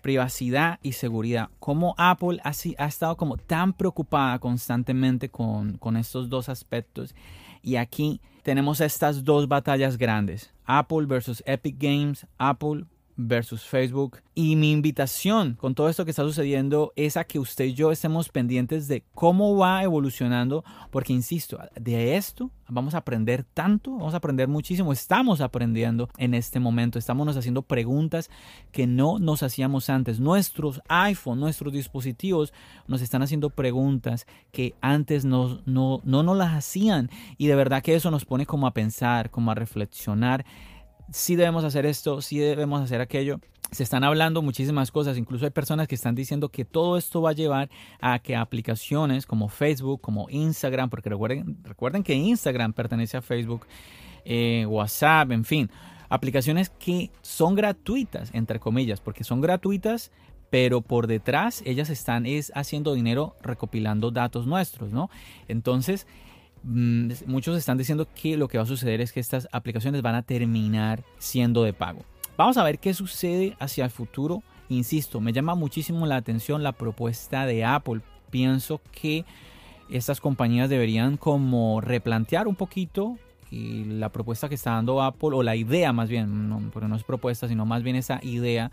Privacidad 0.00 0.78
y 0.82 0.92
seguridad. 0.92 1.50
Cómo 1.58 1.94
Apple 1.98 2.40
ha, 2.44 2.50
ha 2.50 2.86
estado 2.86 3.16
como 3.16 3.36
tan 3.36 3.72
preocupada 3.72 4.38
constantemente 4.38 5.28
con, 5.28 5.78
con 5.78 5.96
estos 5.96 6.28
dos 6.28 6.48
aspectos. 6.48 7.14
Y 7.62 7.76
aquí 7.76 8.20
tenemos 8.42 8.80
estas 8.80 9.24
dos 9.24 9.48
batallas 9.48 9.98
grandes. 9.98 10.52
Apple 10.64 11.06
versus 11.06 11.42
Epic 11.46 11.76
Games, 11.78 12.26
Apple 12.38 12.84
versus 13.26 13.62
Facebook. 13.62 14.18
Y 14.34 14.56
mi 14.56 14.72
invitación 14.72 15.54
con 15.54 15.74
todo 15.74 15.88
esto 15.88 16.04
que 16.04 16.10
está 16.10 16.22
sucediendo 16.22 16.92
es 16.96 17.16
a 17.16 17.24
que 17.24 17.38
usted 17.38 17.66
y 17.66 17.74
yo 17.74 17.92
estemos 17.92 18.28
pendientes 18.28 18.88
de 18.88 19.04
cómo 19.14 19.56
va 19.56 19.82
evolucionando, 19.82 20.64
porque 20.90 21.12
insisto, 21.12 21.58
de 21.78 22.16
esto 22.16 22.50
vamos 22.68 22.94
a 22.94 22.98
aprender 22.98 23.44
tanto, 23.44 23.90
vamos 23.90 24.14
a 24.14 24.18
aprender 24.18 24.48
muchísimo, 24.48 24.92
estamos 24.92 25.40
aprendiendo 25.40 26.08
en 26.16 26.34
este 26.34 26.60
momento, 26.60 26.98
estamos 26.98 27.36
haciendo 27.36 27.62
preguntas 27.62 28.30
que 28.72 28.86
no 28.86 29.18
nos 29.18 29.42
hacíamos 29.42 29.90
antes. 29.90 30.20
Nuestros 30.20 30.80
iPhone, 30.88 31.40
nuestros 31.40 31.72
dispositivos 31.72 32.52
nos 32.86 33.02
están 33.02 33.22
haciendo 33.22 33.50
preguntas 33.50 34.26
que 34.52 34.74
antes 34.80 35.24
no, 35.24 35.60
no, 35.66 36.00
no 36.04 36.22
nos 36.22 36.36
las 36.36 36.54
hacían 36.54 37.10
y 37.36 37.48
de 37.48 37.56
verdad 37.56 37.82
que 37.82 37.94
eso 37.94 38.10
nos 38.10 38.24
pone 38.24 38.46
como 38.46 38.66
a 38.66 38.72
pensar, 38.72 39.30
como 39.30 39.50
a 39.50 39.54
reflexionar 39.54 40.44
sí 41.10 41.36
debemos 41.36 41.64
hacer 41.64 41.86
esto, 41.86 42.20
sí 42.20 42.38
debemos 42.38 42.80
hacer 42.80 43.00
aquello. 43.00 43.40
Se 43.70 43.84
están 43.84 44.02
hablando 44.02 44.42
muchísimas 44.42 44.90
cosas, 44.90 45.16
incluso 45.16 45.44
hay 45.44 45.52
personas 45.52 45.86
que 45.86 45.94
están 45.94 46.14
diciendo 46.14 46.48
que 46.48 46.64
todo 46.64 46.96
esto 46.96 47.22
va 47.22 47.30
a 47.30 47.34
llevar 47.34 47.70
a 48.00 48.18
que 48.18 48.34
aplicaciones 48.34 49.26
como 49.26 49.48
Facebook, 49.48 50.00
como 50.00 50.28
Instagram, 50.28 50.90
porque 50.90 51.08
recuerden, 51.08 51.58
recuerden 51.62 52.02
que 52.02 52.14
Instagram 52.14 52.72
pertenece 52.72 53.16
a 53.16 53.22
Facebook, 53.22 53.66
eh, 54.24 54.66
WhatsApp, 54.68 55.30
en 55.30 55.44
fin, 55.44 55.70
aplicaciones 56.08 56.70
que 56.70 57.10
son 57.22 57.54
gratuitas, 57.54 58.30
entre 58.34 58.58
comillas, 58.58 59.00
porque 59.00 59.22
son 59.22 59.40
gratuitas, 59.40 60.10
pero 60.50 60.80
por 60.80 61.06
detrás 61.06 61.62
ellas 61.64 61.90
están 61.90 62.26
es 62.26 62.50
haciendo 62.56 62.92
dinero 62.94 63.36
recopilando 63.40 64.10
datos 64.10 64.46
nuestros, 64.46 64.92
¿no? 64.92 65.10
Entonces, 65.46 66.08
muchos 66.62 67.56
están 67.56 67.78
diciendo 67.78 68.06
que 68.14 68.36
lo 68.36 68.48
que 68.48 68.58
va 68.58 68.64
a 68.64 68.66
suceder 68.66 69.00
es 69.00 69.12
que 69.12 69.20
estas 69.20 69.48
aplicaciones 69.52 70.02
van 70.02 70.14
a 70.14 70.22
terminar 70.22 71.02
siendo 71.18 71.62
de 71.62 71.72
pago. 71.72 72.04
Vamos 72.36 72.56
a 72.56 72.64
ver 72.64 72.78
qué 72.78 72.94
sucede 72.94 73.56
hacia 73.58 73.84
el 73.84 73.90
futuro. 73.90 74.42
Insisto, 74.68 75.20
me 75.20 75.32
llama 75.32 75.54
muchísimo 75.54 76.06
la 76.06 76.16
atención 76.16 76.62
la 76.62 76.72
propuesta 76.72 77.44
de 77.46 77.64
Apple. 77.64 78.00
Pienso 78.30 78.80
que 78.92 79.24
estas 79.90 80.20
compañías 80.20 80.70
deberían 80.70 81.16
como 81.16 81.80
replantear 81.80 82.46
un 82.46 82.54
poquito 82.54 83.18
la 83.50 84.10
propuesta 84.10 84.48
que 84.48 84.54
está 84.54 84.70
dando 84.72 85.02
Apple, 85.02 85.30
o 85.32 85.42
la 85.42 85.56
idea 85.56 85.92
más 85.92 86.08
bien, 86.08 86.48
no, 86.48 86.70
pero 86.72 86.86
no 86.86 86.94
es 86.94 87.02
propuesta, 87.02 87.48
sino 87.48 87.66
más 87.66 87.82
bien 87.82 87.96
esa 87.96 88.20
idea 88.22 88.70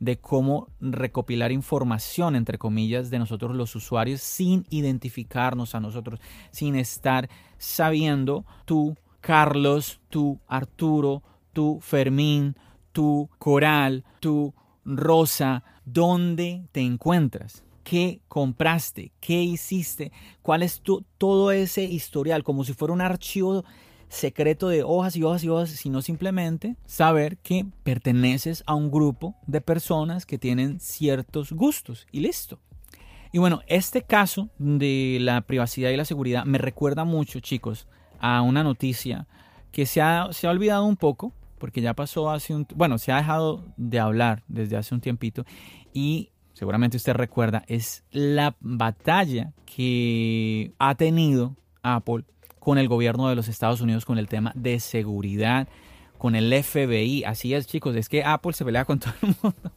de 0.00 0.18
cómo 0.18 0.68
recopilar 0.80 1.52
información, 1.52 2.36
entre 2.36 2.58
comillas, 2.58 3.10
de 3.10 3.18
nosotros 3.18 3.56
los 3.56 3.74
usuarios 3.74 4.20
sin 4.20 4.66
identificarnos 4.70 5.74
a 5.74 5.80
nosotros, 5.80 6.20
sin 6.50 6.76
estar 6.76 7.28
sabiendo 7.58 8.44
tú, 8.64 8.96
Carlos, 9.20 10.00
tú, 10.08 10.38
Arturo, 10.46 11.22
tú, 11.52 11.80
Fermín, 11.80 12.56
tú, 12.92 13.28
Coral, 13.38 14.04
tú, 14.20 14.54
Rosa, 14.84 15.64
dónde 15.84 16.64
te 16.72 16.80
encuentras. 16.80 17.64
¿Qué 17.82 18.20
compraste? 18.28 19.12
¿Qué 19.18 19.42
hiciste? 19.42 20.12
¿Cuál 20.42 20.62
es 20.62 20.80
tu, 20.80 21.04
todo 21.16 21.52
ese 21.52 21.84
historial? 21.84 22.44
Como 22.44 22.62
si 22.64 22.74
fuera 22.74 22.92
un 22.92 23.00
archivo 23.00 23.64
secreto 24.08 24.68
de 24.68 24.82
hojas 24.82 25.16
y 25.16 25.22
hojas 25.22 25.44
y 25.44 25.48
hojas, 25.48 25.70
sino 25.70 26.02
simplemente 26.02 26.76
saber 26.86 27.38
que 27.38 27.66
perteneces 27.82 28.62
a 28.66 28.74
un 28.74 28.90
grupo 28.90 29.34
de 29.46 29.60
personas 29.60 30.26
que 30.26 30.38
tienen 30.38 30.80
ciertos 30.80 31.52
gustos 31.52 32.06
y 32.12 32.20
listo. 32.20 32.58
Y 33.32 33.38
bueno, 33.38 33.60
este 33.66 34.02
caso 34.02 34.48
de 34.58 35.18
la 35.20 35.42
privacidad 35.42 35.90
y 35.90 35.96
la 35.96 36.06
seguridad 36.06 36.44
me 36.44 36.58
recuerda 36.58 37.04
mucho, 37.04 37.40
chicos, 37.40 37.86
a 38.20 38.40
una 38.40 38.64
noticia 38.64 39.26
que 39.70 39.84
se 39.84 40.00
ha, 40.00 40.28
se 40.32 40.46
ha 40.46 40.50
olvidado 40.50 40.84
un 40.84 40.96
poco, 40.96 41.32
porque 41.58 41.80
ya 41.80 41.94
pasó 41.94 42.30
hace 42.30 42.54
un... 42.54 42.66
Bueno, 42.74 42.96
se 42.98 43.12
ha 43.12 43.16
dejado 43.16 43.64
de 43.76 43.98
hablar 43.98 44.44
desde 44.48 44.76
hace 44.76 44.94
un 44.94 45.00
tiempito 45.00 45.44
y 45.92 46.30
seguramente 46.54 46.96
usted 46.96 47.12
recuerda, 47.12 47.64
es 47.68 48.04
la 48.10 48.56
batalla 48.60 49.52
que 49.66 50.72
ha 50.78 50.94
tenido 50.94 51.54
Apple 51.82 52.24
con 52.58 52.78
el 52.78 52.88
gobierno 52.88 53.28
de 53.28 53.36
los 53.36 53.48
Estados 53.48 53.80
Unidos 53.80 54.04
con 54.04 54.18
el 54.18 54.28
tema 54.28 54.52
de 54.54 54.80
seguridad, 54.80 55.68
con 56.18 56.34
el 56.34 56.52
FBI. 56.62 57.24
Así 57.24 57.54
es, 57.54 57.66
chicos, 57.66 57.96
es 57.96 58.08
que 58.08 58.24
Apple 58.24 58.52
se 58.52 58.64
pelea 58.64 58.84
con 58.84 58.98
todo 59.00 59.12
el 59.22 59.34
mundo. 59.42 59.72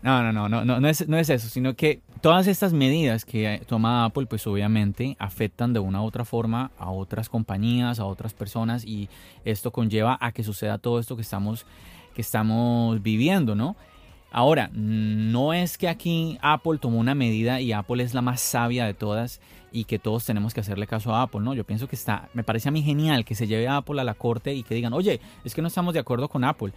No, 0.00 0.22
no, 0.22 0.32
no, 0.32 0.48
no, 0.48 0.80
no, 0.80 0.88
es, 0.88 1.08
no 1.08 1.18
es 1.18 1.28
eso, 1.28 1.48
sino 1.48 1.74
que 1.74 2.02
todas 2.20 2.46
estas 2.46 2.72
medidas 2.72 3.24
que 3.24 3.62
toma 3.66 4.04
Apple, 4.04 4.26
pues 4.26 4.46
obviamente 4.46 5.16
afectan 5.18 5.72
de 5.72 5.80
una 5.80 6.02
u 6.02 6.04
otra 6.04 6.24
forma 6.24 6.70
a 6.78 6.90
otras 6.90 7.28
compañías, 7.28 7.98
a 7.98 8.04
otras 8.04 8.32
personas 8.32 8.84
y 8.84 9.08
esto 9.44 9.72
conlleva 9.72 10.16
a 10.20 10.30
que 10.30 10.44
suceda 10.44 10.78
todo 10.78 11.00
esto 11.00 11.16
que 11.16 11.22
estamos, 11.22 11.66
que 12.14 12.22
estamos 12.22 13.02
viviendo, 13.02 13.56
¿no? 13.56 13.74
Ahora, 14.30 14.70
no 14.72 15.54
es 15.54 15.78
que 15.78 15.88
aquí 15.88 16.38
Apple 16.42 16.78
tomó 16.78 16.98
una 16.98 17.14
medida 17.14 17.60
y 17.60 17.72
Apple 17.72 18.02
es 18.02 18.12
la 18.12 18.20
más 18.20 18.40
sabia 18.40 18.84
de 18.84 18.92
todas 18.92 19.40
y 19.72 19.84
que 19.84 19.98
todos 19.98 20.24
tenemos 20.24 20.52
que 20.52 20.60
hacerle 20.60 20.86
caso 20.86 21.14
a 21.14 21.22
Apple, 21.22 21.40
¿no? 21.40 21.54
Yo 21.54 21.64
pienso 21.64 21.88
que 21.88 21.96
está, 21.96 22.28
me 22.34 22.44
parece 22.44 22.68
a 22.68 22.72
mí 22.72 22.82
genial 22.82 23.24
que 23.24 23.34
se 23.34 23.46
lleve 23.46 23.68
a 23.68 23.78
Apple 23.78 24.00
a 24.00 24.04
la 24.04 24.14
corte 24.14 24.54
y 24.54 24.62
que 24.62 24.74
digan, 24.74 24.92
oye, 24.92 25.20
es 25.44 25.54
que 25.54 25.62
no 25.62 25.68
estamos 25.68 25.94
de 25.94 26.00
acuerdo 26.00 26.28
con 26.28 26.44
Apple 26.44 26.72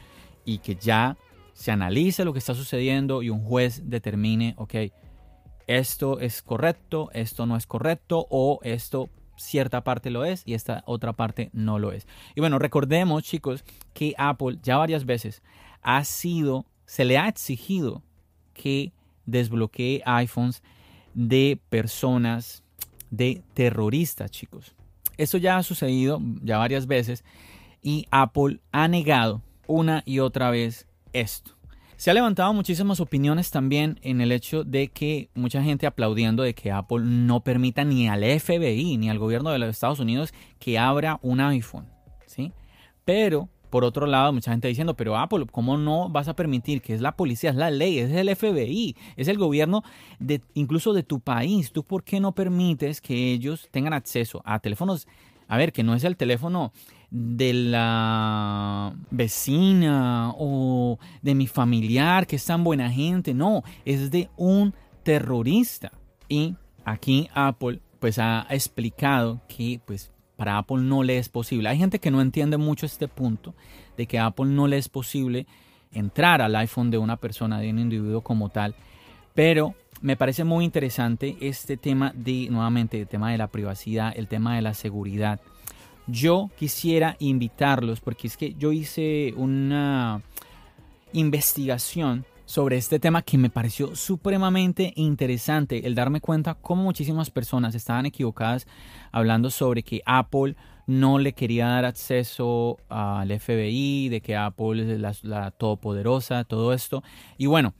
y 0.46 0.60
que 0.60 0.75
ya 0.75 1.17
se 1.53 1.72
analice 1.72 2.25
lo 2.25 2.34
que 2.34 2.39
está 2.39 2.53
sucediendo 2.53 3.22
y 3.22 3.29
un 3.29 3.43
juez 3.43 3.89
determine, 3.89 4.55
ok, 4.58 4.75
esto 5.67 6.20
es 6.20 6.41
correcto, 6.41 7.10
esto 7.13 7.46
no 7.46 7.58
es 7.58 7.67
correcto 7.67 8.27
o 8.29 8.60
esto 8.63 9.10
cierta 9.36 9.84
parte 9.84 10.10
lo 10.10 10.24
es 10.24 10.43
y 10.46 10.53
esta 10.53 10.84
otra 10.86 11.13
parte 11.13 11.50
no 11.53 11.79
lo 11.79 11.91
es. 11.91 12.08
Y 12.36 12.39
bueno, 12.39 12.60
recordemos 12.60 13.24
chicos 13.24 13.63
que 13.93 14.13
Apple 14.17 14.60
ya 14.62 14.77
varias 14.77 15.05
veces 15.05 15.41
ha 15.81 16.03
sido 16.03 16.65
se 16.91 17.05
le 17.05 17.17
ha 17.17 17.29
exigido 17.29 18.03
que 18.53 18.91
desbloquee 19.25 20.01
iPhones 20.05 20.62
de 21.13 21.57
personas, 21.69 22.63
de 23.10 23.43
terroristas, 23.53 24.29
chicos. 24.29 24.75
Esto 25.15 25.38
ya 25.38 25.55
ha 25.55 25.63
sucedido 25.63 26.21
ya 26.43 26.57
varias 26.57 26.88
veces 26.88 27.24
y 27.81 28.07
Apple 28.12 28.60
ha 28.74 28.89
negado 28.89 29.41
una 29.67 30.03
y 30.05 30.19
otra 30.19 30.51
vez 30.51 30.86
esto. 31.13 31.51
Se 31.95 32.12
ha 32.12 32.13
levantado 32.13 32.53
muchísimas 32.53 33.00
opiniones 33.00 33.51
también 33.51 33.98
en 34.01 34.19
el 34.19 34.33
hecho 34.33 34.65
de 34.65 34.89
que 34.89 35.29
mucha 35.33 35.63
gente 35.63 35.88
aplaudiendo 35.88 36.43
de 36.43 36.53
que 36.53 36.74
Apple 36.74 37.05
no 37.05 37.39
permita 37.39 37.86
ni 37.86 38.10
al 38.10 38.21
FBI 38.21 38.98
ni 38.98 39.10
al 39.10 39.17
gobierno 39.17 39.51
de 39.51 39.60
los 39.60 39.69
Estados 39.69 40.01
Unidos 40.01 40.33
que 40.60 40.77
abra 40.77 41.19
un 41.21 41.39
iPhone, 41.39 41.88
¿sí? 42.25 42.51
Pero 43.05 43.48
por 43.71 43.83
otro 43.85 44.05
lado, 44.05 44.33
mucha 44.33 44.51
gente 44.51 44.67
diciendo, 44.67 44.95
pero 44.95 45.17
Apple, 45.17 45.47
¿cómo 45.51 45.77
no 45.77 46.09
vas 46.09 46.27
a 46.27 46.35
permitir 46.35 46.81
que 46.81 46.93
es 46.93 47.01
la 47.01 47.15
policía, 47.15 47.49
es 47.49 47.55
la 47.55 47.71
ley, 47.71 47.97
es 47.97 48.11
el 48.11 48.35
FBI, 48.35 48.95
es 49.15 49.27
el 49.27 49.37
gobierno 49.37 49.83
de 50.19 50.41
incluso 50.53 50.93
de 50.93 51.03
tu 51.03 51.21
país? 51.21 51.71
¿Tú 51.71 51.83
por 51.83 52.03
qué 52.03 52.19
no 52.19 52.33
permites 52.33 53.01
que 53.01 53.31
ellos 53.31 53.69
tengan 53.71 53.93
acceso 53.93 54.41
a 54.45 54.59
teléfonos? 54.59 55.07
A 55.47 55.57
ver, 55.57 55.71
que 55.71 55.83
no 55.83 55.95
es 55.95 56.03
el 56.03 56.17
teléfono 56.17 56.73
de 57.09 57.53
la 57.53 58.93
vecina 59.09 60.33
o 60.37 60.99
de 61.21 61.35
mi 61.35 61.47
familiar 61.47 62.27
que 62.27 62.35
es 62.35 62.45
tan 62.45 62.63
buena 62.63 62.91
gente, 62.91 63.33
no, 63.33 63.63
es 63.85 64.11
de 64.11 64.29
un 64.37 64.73
terrorista. 65.03 65.91
Y 66.29 66.55
aquí 66.85 67.29
Apple 67.33 67.81
pues 67.99 68.19
ha 68.19 68.47
explicado 68.49 69.41
que 69.47 69.79
pues 69.85 70.11
para 70.41 70.57
Apple 70.57 70.77
no 70.79 71.03
le 71.03 71.19
es 71.19 71.29
posible. 71.29 71.69
Hay 71.69 71.77
gente 71.77 72.00
que 72.00 72.10
no 72.10 72.19
entiende 72.19 72.57
mucho 72.57 72.88
este 72.88 73.07
punto 73.07 73.53
de 73.95 74.07
que 74.07 74.17
a 74.17 74.25
Apple 74.25 74.48
no 74.48 74.65
le 74.65 74.79
es 74.79 74.89
posible 74.89 75.45
entrar 75.91 76.41
al 76.41 76.55
iPhone 76.55 76.89
de 76.89 76.98
una 76.98 77.15
persona, 77.15 77.60
de 77.60 77.69
un 77.69 77.77
individuo 77.77 78.21
como 78.21 78.50
tal. 78.50 78.74
Pero 79.36 79.75
me 80.01 80.15
parece 80.15 80.43
muy 80.43 80.65
interesante 80.65 81.38
este 81.41 81.77
tema 81.77 82.12
de, 82.15 82.48
nuevamente, 82.50 83.00
el 83.01 83.07
tema 83.07 83.31
de 83.31 83.38
la 83.38 83.50
privacidad, 83.50 84.13
el 84.15 84.27
tema 84.27 84.55
de 84.55 84.63
la 84.63 84.74
seguridad. 84.74 85.39
Yo 86.07 86.50
quisiera 86.57 87.17
invitarlos, 87.19 88.01
porque 88.01 88.25
es 88.25 88.36
que 88.36 88.55
yo 88.55 88.71
hice 88.71 89.36
una 89.38 90.24
investigación 91.13 92.25
sobre 92.51 92.77
este 92.77 93.00
tema 93.00 93.21
que 93.21 93.38
me 93.38 93.50
pareció 93.50 93.95
supremamente 93.95 94.91
interesante, 94.95 95.86
el 95.86 95.93
darme 95.95 96.19
cuenta 96.19 96.55
cómo 96.55 96.83
muchísimas 96.83 97.29
personas 97.29 97.75
estaban 97.75 98.07
equivocadas 98.07 98.67
hablando 99.12 99.50
sobre 99.50 99.84
que 99.84 100.01
Apple 100.06 100.56
no 100.88 101.20
le 101.20 101.34
quería 101.34 101.68
dar 101.68 101.86
acceso 101.86 102.77
al 102.89 103.39
FBI, 103.39 104.10
de 104.10 104.22
que 104.22 104.36
Apple 104.36 104.94
es 104.94 105.00
la, 105.00 105.13
la 105.24 105.51
todopoderosa, 105.51 106.44
todo 106.44 106.74
esto. 106.74 107.03
Y 107.38 107.46
bueno, 107.46 107.74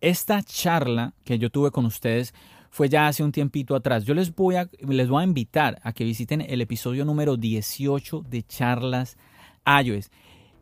esta 0.00 0.42
charla 0.42 1.14
que 1.24 1.38
yo 1.38 1.50
tuve 1.50 1.70
con 1.70 1.86
ustedes 1.86 2.34
fue 2.70 2.88
ya 2.88 3.06
hace 3.06 3.22
un 3.22 3.32
tiempito 3.32 3.76
atrás. 3.76 4.04
Yo 4.04 4.14
les 4.14 4.34
voy 4.34 4.56
a, 4.56 4.68
les 4.80 5.08
voy 5.08 5.20
a 5.20 5.26
invitar 5.26 5.78
a 5.82 5.92
que 5.92 6.04
visiten 6.04 6.40
el 6.40 6.60
episodio 6.62 7.04
número 7.04 7.36
18 7.36 8.24
de 8.28 8.42
Charlas 8.42 9.18
iOS. 9.66 10.10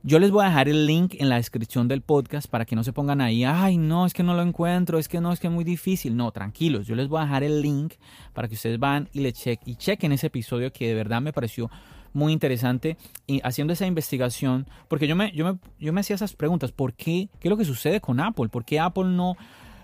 Yo 0.02 0.18
les 0.18 0.30
voy 0.30 0.44
a 0.44 0.48
dejar 0.48 0.66
el 0.70 0.86
link 0.86 1.16
en 1.18 1.28
la 1.28 1.36
descripción 1.36 1.86
del 1.86 2.00
podcast 2.00 2.48
para 2.48 2.64
que 2.64 2.74
no 2.74 2.82
se 2.82 2.94
pongan 2.94 3.20
ahí, 3.20 3.44
ay, 3.44 3.76
no, 3.76 4.06
es 4.06 4.14
que 4.14 4.22
no 4.22 4.32
lo 4.32 4.40
encuentro, 4.40 4.98
es 4.98 5.08
que 5.08 5.20
no, 5.20 5.30
es 5.30 5.40
que 5.40 5.48
es 5.48 5.52
muy 5.52 5.62
difícil. 5.62 6.16
No, 6.16 6.32
tranquilos, 6.32 6.86
yo 6.86 6.94
les 6.94 7.06
voy 7.06 7.20
a 7.20 7.24
dejar 7.24 7.42
el 7.42 7.60
link 7.60 7.96
para 8.32 8.48
que 8.48 8.54
ustedes 8.54 8.78
van 8.78 9.10
y 9.12 9.20
le 9.20 9.34
chequen 9.34 9.70
y 9.70 9.76
chequen 9.76 10.12
ese 10.12 10.28
episodio 10.28 10.72
que 10.72 10.88
de 10.88 10.94
verdad 10.94 11.20
me 11.20 11.34
pareció 11.34 11.70
muy 12.14 12.32
interesante 12.32 12.96
y 13.26 13.42
haciendo 13.44 13.74
esa 13.74 13.86
investigación, 13.86 14.66
porque 14.88 15.06
yo 15.06 15.14
me, 15.16 15.32
yo 15.32 15.44
me, 15.44 15.58
yo 15.78 15.92
me 15.92 16.00
hacía 16.00 16.16
esas 16.16 16.34
preguntas, 16.34 16.72
¿por 16.72 16.94
qué? 16.94 17.28
¿Qué 17.38 17.48
es 17.48 17.50
lo 17.50 17.58
que 17.58 17.66
sucede 17.66 18.00
con 18.00 18.20
Apple? 18.20 18.48
¿Por 18.48 18.64
qué 18.64 18.80
Apple 18.80 19.04
no, 19.04 19.36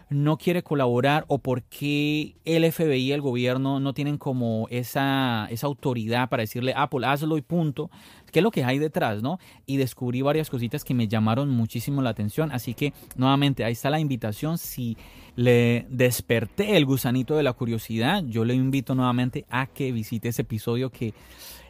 no 0.09 0.37
quiere 0.39 0.63
colaborar 0.63 1.25
o 1.27 1.39
por 1.39 1.63
qué 1.65 2.37
el 2.45 2.71
FBI 2.71 3.09
y 3.09 3.13
el 3.13 3.21
gobierno 3.21 3.81
no 3.81 3.93
tienen 3.93 4.19
como 4.19 4.69
esa, 4.71 5.49
esa 5.51 5.67
autoridad 5.67 6.29
para 6.29 6.43
decirle 6.43 6.73
Apple, 6.77 7.07
hazlo 7.07 7.37
y 7.37 7.43
punto. 7.43 7.91
¿Qué 8.31 8.41
es 8.41 8.43
lo 8.43 8.51
que 8.51 8.65
hay 8.65 8.79
detrás, 8.79 9.23
no? 9.23 9.39
Y 9.67 9.79
descubrí 9.79 10.23
varias 10.23 10.49
cositas 10.49 10.85
que 10.85 10.95
me 10.95 11.09
llamaron 11.09 11.51
muchísimo 11.51 12.03
la 12.03 12.11
atención. 12.11 12.53
Así 12.53 12.75
que, 12.75 12.93
nuevamente, 13.17 13.65
ahí 13.65 13.73
está 13.73 13.91
la 13.91 13.99
invitación. 13.99 14.59
Si 14.59 14.97
le 15.35 15.87
desperté 15.91 16.77
el 16.77 16.87
gusanito 16.87 17.37
de 17.37 17.43
la 17.43 17.53
curiosidad, 17.55 18.23
yo 18.25 18.45
le 18.45 18.55
invito 18.55 18.95
nuevamente 18.95 19.45
a 19.51 19.67
que 19.67 19.91
visite 19.91 20.29
ese 20.29 20.43
episodio 20.43 20.91
que, 20.91 21.15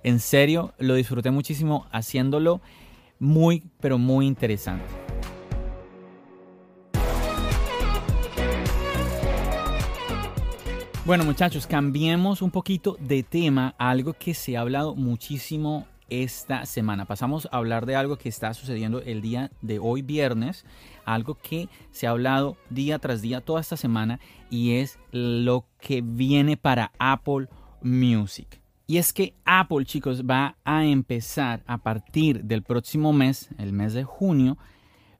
en 0.02 0.20
serio, 0.20 0.74
lo 0.78 0.94
disfruté 0.94 1.30
muchísimo 1.30 1.86
haciéndolo. 1.90 2.60
Muy, 3.18 3.62
pero 3.80 3.96
muy 3.96 4.26
interesante. 4.26 4.84
Bueno 11.06 11.24
muchachos, 11.24 11.68
cambiemos 11.68 12.42
un 12.42 12.50
poquito 12.50 12.96
de 12.98 13.22
tema 13.22 13.76
algo 13.78 14.14
que 14.14 14.34
se 14.34 14.56
ha 14.56 14.60
hablado 14.62 14.96
muchísimo 14.96 15.86
esta 16.08 16.66
semana. 16.66 17.04
Pasamos 17.04 17.46
a 17.52 17.58
hablar 17.58 17.86
de 17.86 17.94
algo 17.94 18.18
que 18.18 18.28
está 18.28 18.52
sucediendo 18.54 19.00
el 19.00 19.22
día 19.22 19.52
de 19.62 19.78
hoy 19.78 20.02
viernes, 20.02 20.64
algo 21.04 21.36
que 21.40 21.68
se 21.92 22.08
ha 22.08 22.10
hablado 22.10 22.56
día 22.70 22.98
tras 22.98 23.22
día 23.22 23.40
toda 23.40 23.60
esta 23.60 23.76
semana 23.76 24.18
y 24.50 24.78
es 24.78 24.98
lo 25.12 25.64
que 25.78 26.02
viene 26.02 26.56
para 26.56 26.90
Apple 26.98 27.46
Music. 27.82 28.60
Y 28.88 28.96
es 28.96 29.12
que 29.12 29.34
Apple 29.44 29.84
chicos 29.84 30.24
va 30.24 30.56
a 30.64 30.84
empezar 30.86 31.62
a 31.68 31.78
partir 31.78 32.42
del 32.42 32.64
próximo 32.64 33.12
mes, 33.12 33.50
el 33.58 33.72
mes 33.72 33.94
de 33.94 34.02
junio, 34.02 34.58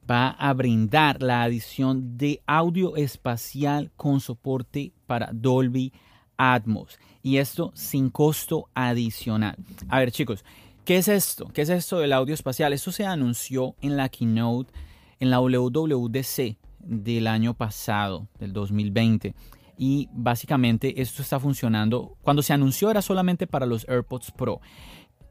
va 0.08 0.30
a 0.30 0.52
brindar 0.52 1.22
la 1.22 1.42
adición 1.42 2.16
de 2.16 2.42
audio 2.46 2.96
espacial 2.96 3.90
con 3.96 4.20
soporte 4.20 4.92
para 5.06 5.30
Dolby 5.32 5.92
Atmos. 6.36 6.98
Y 7.22 7.38
esto 7.38 7.72
sin 7.75 8.10
costo 8.10 8.68
adicional. 8.75 9.56
A 9.88 9.98
ver 9.98 10.12
chicos, 10.12 10.44
¿qué 10.84 10.98
es 10.98 11.08
esto? 11.08 11.48
¿Qué 11.48 11.62
es 11.62 11.68
esto 11.68 11.98
del 11.98 12.12
audio 12.12 12.34
espacial? 12.34 12.72
Esto 12.72 12.92
se 12.92 13.04
anunció 13.04 13.75
en 13.80 13.96
la 13.96 14.08
keynote, 14.08 14.72
en 15.18 15.30
la 15.30 15.40
WWDC 15.40 16.56
del 16.78 17.26
año 17.26 17.54
pasado, 17.54 18.28
del 18.38 18.52
2020. 18.52 19.34
Y 19.78 20.08
básicamente 20.12 21.02
esto 21.02 21.20
está 21.20 21.38
funcionando. 21.38 22.16
Cuando 22.22 22.42
se 22.42 22.52
anunció 22.52 22.90
era 22.90 23.02
solamente 23.02 23.46
para 23.46 23.66
los 23.66 23.86
AirPods 23.88 24.30
Pro 24.30 24.60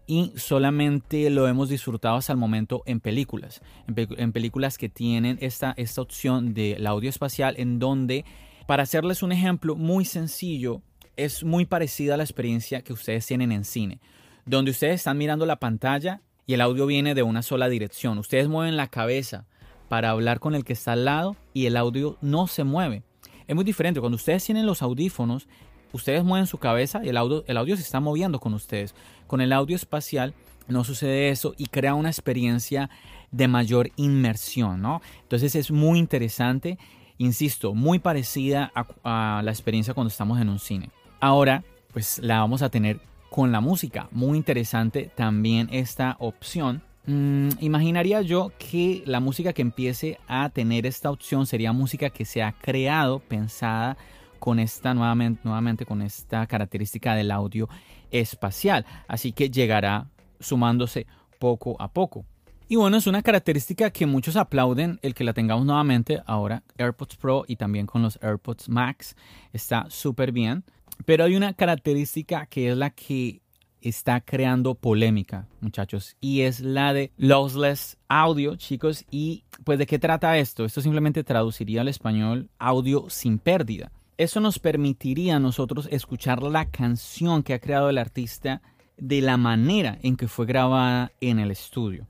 y 0.07 0.33
solamente 0.35 1.29
lo 1.29 1.47
hemos 1.47 1.69
disfrutado 1.69 2.17
hasta 2.17 2.33
el 2.33 2.37
momento 2.37 2.83
en 2.85 2.99
películas, 2.99 3.61
en, 3.87 4.31
películas 4.31 4.77
que 4.77 4.89
tienen 4.89 5.37
esta, 5.41 5.73
esta 5.77 6.01
opción 6.01 6.53
del 6.53 6.85
audio 6.85 7.09
espacial 7.09 7.55
en 7.57 7.79
donde, 7.79 8.25
para 8.67 8.83
hacerles 8.83 9.23
un 9.23 9.31
ejemplo 9.31 9.75
muy 9.75 10.05
sencillo, 10.05 10.81
es 11.17 11.43
muy 11.43 11.65
parecida 11.65 12.13
a 12.15 12.17
la 12.17 12.23
experiencia 12.23 12.81
que 12.81 12.93
ustedes 12.93 13.25
tienen 13.25 13.51
en 13.51 13.65
cine, 13.65 13.99
donde 14.45 14.71
ustedes 14.71 14.95
están 14.95 15.17
mirando 15.17 15.45
la 15.45 15.57
pantalla 15.57 16.21
y 16.45 16.53
el 16.53 16.61
audio 16.61 16.85
viene 16.85 17.15
de 17.15 17.23
una 17.23 17.41
sola 17.41 17.69
dirección. 17.69 18.17
Ustedes 18.19 18.47
mueven 18.47 18.77
la 18.77 18.87
cabeza 18.87 19.47
para 19.89 20.11
hablar 20.11 20.39
con 20.39 20.55
el 20.55 20.63
que 20.63 20.73
está 20.73 20.93
al 20.93 21.05
lado 21.05 21.35
y 21.53 21.65
el 21.65 21.77
audio 21.77 22.17
no 22.21 22.47
se 22.47 22.63
mueve. 22.63 23.03
Es 23.47 23.55
muy 23.55 23.63
diferente. 23.63 23.99
Cuando 23.99 24.15
ustedes 24.15 24.43
tienen 24.43 24.65
los 24.65 24.81
audífonos, 24.81 25.47
ustedes 25.95 26.23
mueven 26.23 26.47
su 26.47 26.57
cabeza 26.57 27.01
y 27.03 27.09
el 27.09 27.17
audio, 27.17 27.43
el 27.47 27.57
audio 27.57 27.75
se 27.75 27.81
está 27.81 27.99
moviendo 27.99 28.39
con 28.39 28.53
ustedes. 28.53 28.93
Con 29.27 29.41
el 29.41 29.53
audio 29.53 29.75
espacial 29.75 30.33
no 30.67 30.83
sucede 30.83 31.29
eso 31.29 31.53
y 31.57 31.67
crea 31.67 31.95
una 31.95 32.09
experiencia 32.09 32.89
de 33.31 33.47
mayor 33.47 33.91
inmersión, 33.95 34.81
¿no? 34.81 35.01
Entonces 35.23 35.55
es 35.55 35.71
muy 35.71 35.99
interesante, 35.99 36.77
insisto, 37.17 37.73
muy 37.73 37.99
parecida 37.99 38.71
a, 38.75 39.41
la 39.43 39.51
experiencia 39.51 39.93
cuando 39.93 40.09
estamos 40.09 40.39
en 40.39 40.49
un 40.49 40.59
cine. 40.59 40.89
Ahora, 41.19 41.63
pues 41.93 42.19
la 42.19 42.39
vamos 42.39 42.61
a 42.61 42.69
tener 42.69 42.99
con 43.29 43.51
la 43.51 43.61
música. 43.61 44.09
Muy 44.11 44.37
interesante 44.37 45.09
también 45.15 45.69
esta 45.71 46.17
opción. 46.19 46.83
Mm, 47.05 47.49
imaginaría 47.59 48.21
yo 48.21 48.51
que 48.57 49.03
la 49.05 49.19
música 49.19 49.53
que 49.53 49.61
empiece 49.61 50.19
a 50.27 50.49
tener 50.49 50.85
esta 50.85 51.11
opción 51.11 51.45
sería 51.45 51.71
música 51.71 52.09
que 52.09 52.25
se 52.25 52.43
ha 52.43 52.53
creado, 52.53 53.19
pensada 53.19 53.97
con 54.45 54.59
esta 54.59 54.93
nuevamente, 54.93 55.41
nuevamente 55.43 55.87
con 55.87 56.03
esta 56.03 56.45
característica 56.45 57.15
del 57.15 57.31
audio 57.31 57.67
espacial. 58.11 58.85
Así 59.07 59.31
que 59.31 59.49
llegará 59.49 60.11
sumándose 60.39 61.07
poco 61.39 61.75
a 61.81 61.87
poco. 61.87 62.27
Y 62.67 62.75
bueno, 62.75 62.97
es 62.97 63.07
una 63.07 63.23
característica 63.23 63.89
que 63.89 64.05
muchos 64.05 64.35
aplauden 64.35 64.99
el 65.01 65.15
que 65.15 65.23
la 65.23 65.33
tengamos 65.33 65.65
nuevamente 65.65 66.21
ahora 66.27 66.61
AirPods 66.77 67.15
Pro 67.15 67.43
y 67.47 67.55
también 67.55 67.87
con 67.87 68.03
los 68.03 68.19
AirPods 68.21 68.69
Max. 68.69 69.15
Está 69.51 69.87
súper 69.89 70.31
bien. 70.31 70.63
Pero 71.05 71.23
hay 71.23 71.35
una 71.35 71.55
característica 71.55 72.45
que 72.45 72.69
es 72.69 72.77
la 72.77 72.91
que 72.91 73.41
está 73.81 74.21
creando 74.21 74.75
polémica, 74.75 75.47
muchachos, 75.59 76.17
y 76.21 76.41
es 76.41 76.59
la 76.59 76.93
de 76.93 77.11
lossless 77.17 77.97
audio, 78.07 78.57
chicos. 78.57 79.05
¿Y 79.09 79.43
pues 79.63 79.79
de 79.79 79.87
qué 79.87 79.97
trata 79.97 80.37
esto? 80.37 80.65
Esto 80.65 80.81
simplemente 80.81 81.23
traduciría 81.23 81.81
al 81.81 81.87
español 81.87 82.51
audio 82.59 83.09
sin 83.09 83.39
pérdida. 83.39 83.91
Eso 84.17 84.39
nos 84.39 84.59
permitiría 84.59 85.35
a 85.35 85.39
nosotros 85.39 85.89
escuchar 85.91 86.41
la 86.41 86.65
canción 86.65 87.43
que 87.43 87.53
ha 87.53 87.59
creado 87.59 87.89
el 87.89 87.97
artista 87.97 88.61
de 88.97 89.19
la 89.19 89.35
manera 89.35 89.97
en 90.03 90.15
que 90.15 90.29
fue 90.29 90.45
grabada 90.45 91.11
en 91.19 91.37
el 91.39 91.51
estudio. 91.51 92.07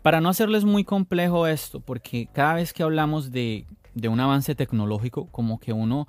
Para 0.00 0.22
no 0.22 0.30
hacerles 0.30 0.64
muy 0.64 0.82
complejo 0.82 1.46
esto, 1.46 1.80
porque 1.80 2.26
cada 2.32 2.54
vez 2.54 2.72
que 2.72 2.82
hablamos 2.82 3.30
de, 3.30 3.66
un 4.02 4.18
avance 4.18 4.54
tecnológico, 4.54 5.26
como 5.26 5.60
que 5.60 5.74
uno 5.74 6.08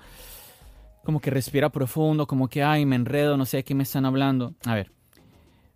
como 1.04 1.20
que 1.20 1.32
respira 1.32 1.70
profundo, 1.72 2.26
como 2.26 2.48
que, 2.48 2.64
ay, 2.64 2.86
me 2.86 2.96
enredo, 2.96 3.36
no 3.36 3.46
sé 3.46 3.58
de 3.58 3.64
qué 3.64 3.76
me 3.76 3.84
están 3.84 4.06
hablando. 4.06 4.54
A 4.66 4.76
ver, 4.76 4.92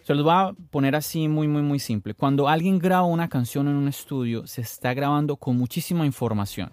se 0.01 0.13
los 0.13 0.23
voy 0.23 0.33
a 0.33 0.53
poner 0.69 0.95
así 0.95 1.27
muy, 1.27 1.47
muy, 1.47 1.63
muy 1.63 1.79
simple. 1.79 2.13
Cuando 2.13 2.47
alguien 2.47 2.79
graba 2.79 3.05
una 3.05 3.27
canción 3.27 3.67
en 3.67 3.73
un 3.73 3.87
estudio, 3.87 4.47
se 4.47 4.61
está 4.61 4.93
grabando 4.93 5.35
con 5.35 5.57
muchísima 5.57 6.05
información. 6.05 6.71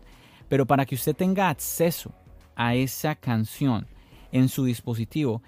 Pero 0.48 0.66
para 0.66 0.84
que 0.84 0.94
usted 0.94 1.16
tenga 1.16 1.48
acceso 1.48 2.12
a 2.56 2.74
esa 2.74 3.14
canción 3.14 3.86
en 4.32 4.48
su 4.48 4.64
dispositivo, 4.64 5.42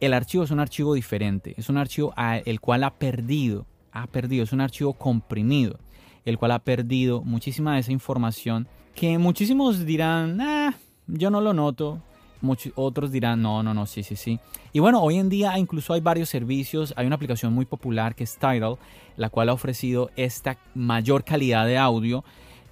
el 0.00 0.12
archivo 0.12 0.44
es 0.44 0.50
un 0.50 0.60
archivo 0.60 0.94
diferente, 0.94 1.54
es 1.56 1.68
un 1.68 1.76
archivo 1.76 2.14
el 2.44 2.60
cual 2.60 2.84
ha 2.84 2.94
perdido, 2.94 3.66
ha 3.92 4.06
perdido, 4.06 4.44
es 4.44 4.52
un 4.52 4.60
archivo 4.60 4.92
comprimido, 4.92 5.78
el 6.24 6.38
cual 6.38 6.52
ha 6.52 6.58
perdido 6.60 7.22
muchísima 7.22 7.74
de 7.74 7.80
esa 7.80 7.92
información 7.92 8.68
que 8.94 9.18
muchísimos 9.18 9.84
dirán, 9.84 10.40
ah, 10.40 10.74
yo 11.06 11.30
no 11.30 11.40
lo 11.40 11.52
noto, 11.52 12.02
Muchos, 12.40 12.72
otros 12.76 13.10
dirán, 13.10 13.42
no, 13.42 13.64
no, 13.64 13.74
no, 13.74 13.86
sí, 13.86 14.04
sí, 14.04 14.14
sí. 14.14 14.38
Y 14.72 14.78
bueno, 14.78 15.02
hoy 15.02 15.16
en 15.16 15.28
día 15.28 15.58
incluso 15.58 15.92
hay 15.92 16.00
varios 16.00 16.28
servicios. 16.28 16.94
Hay 16.96 17.06
una 17.06 17.16
aplicación 17.16 17.52
muy 17.52 17.64
popular 17.64 18.14
que 18.14 18.24
es 18.24 18.38
Tidal, 18.38 18.76
la 19.16 19.28
cual 19.28 19.48
ha 19.48 19.52
ofrecido 19.52 20.10
esta 20.14 20.56
mayor 20.74 21.24
calidad 21.24 21.66
de 21.66 21.78
audio 21.78 22.24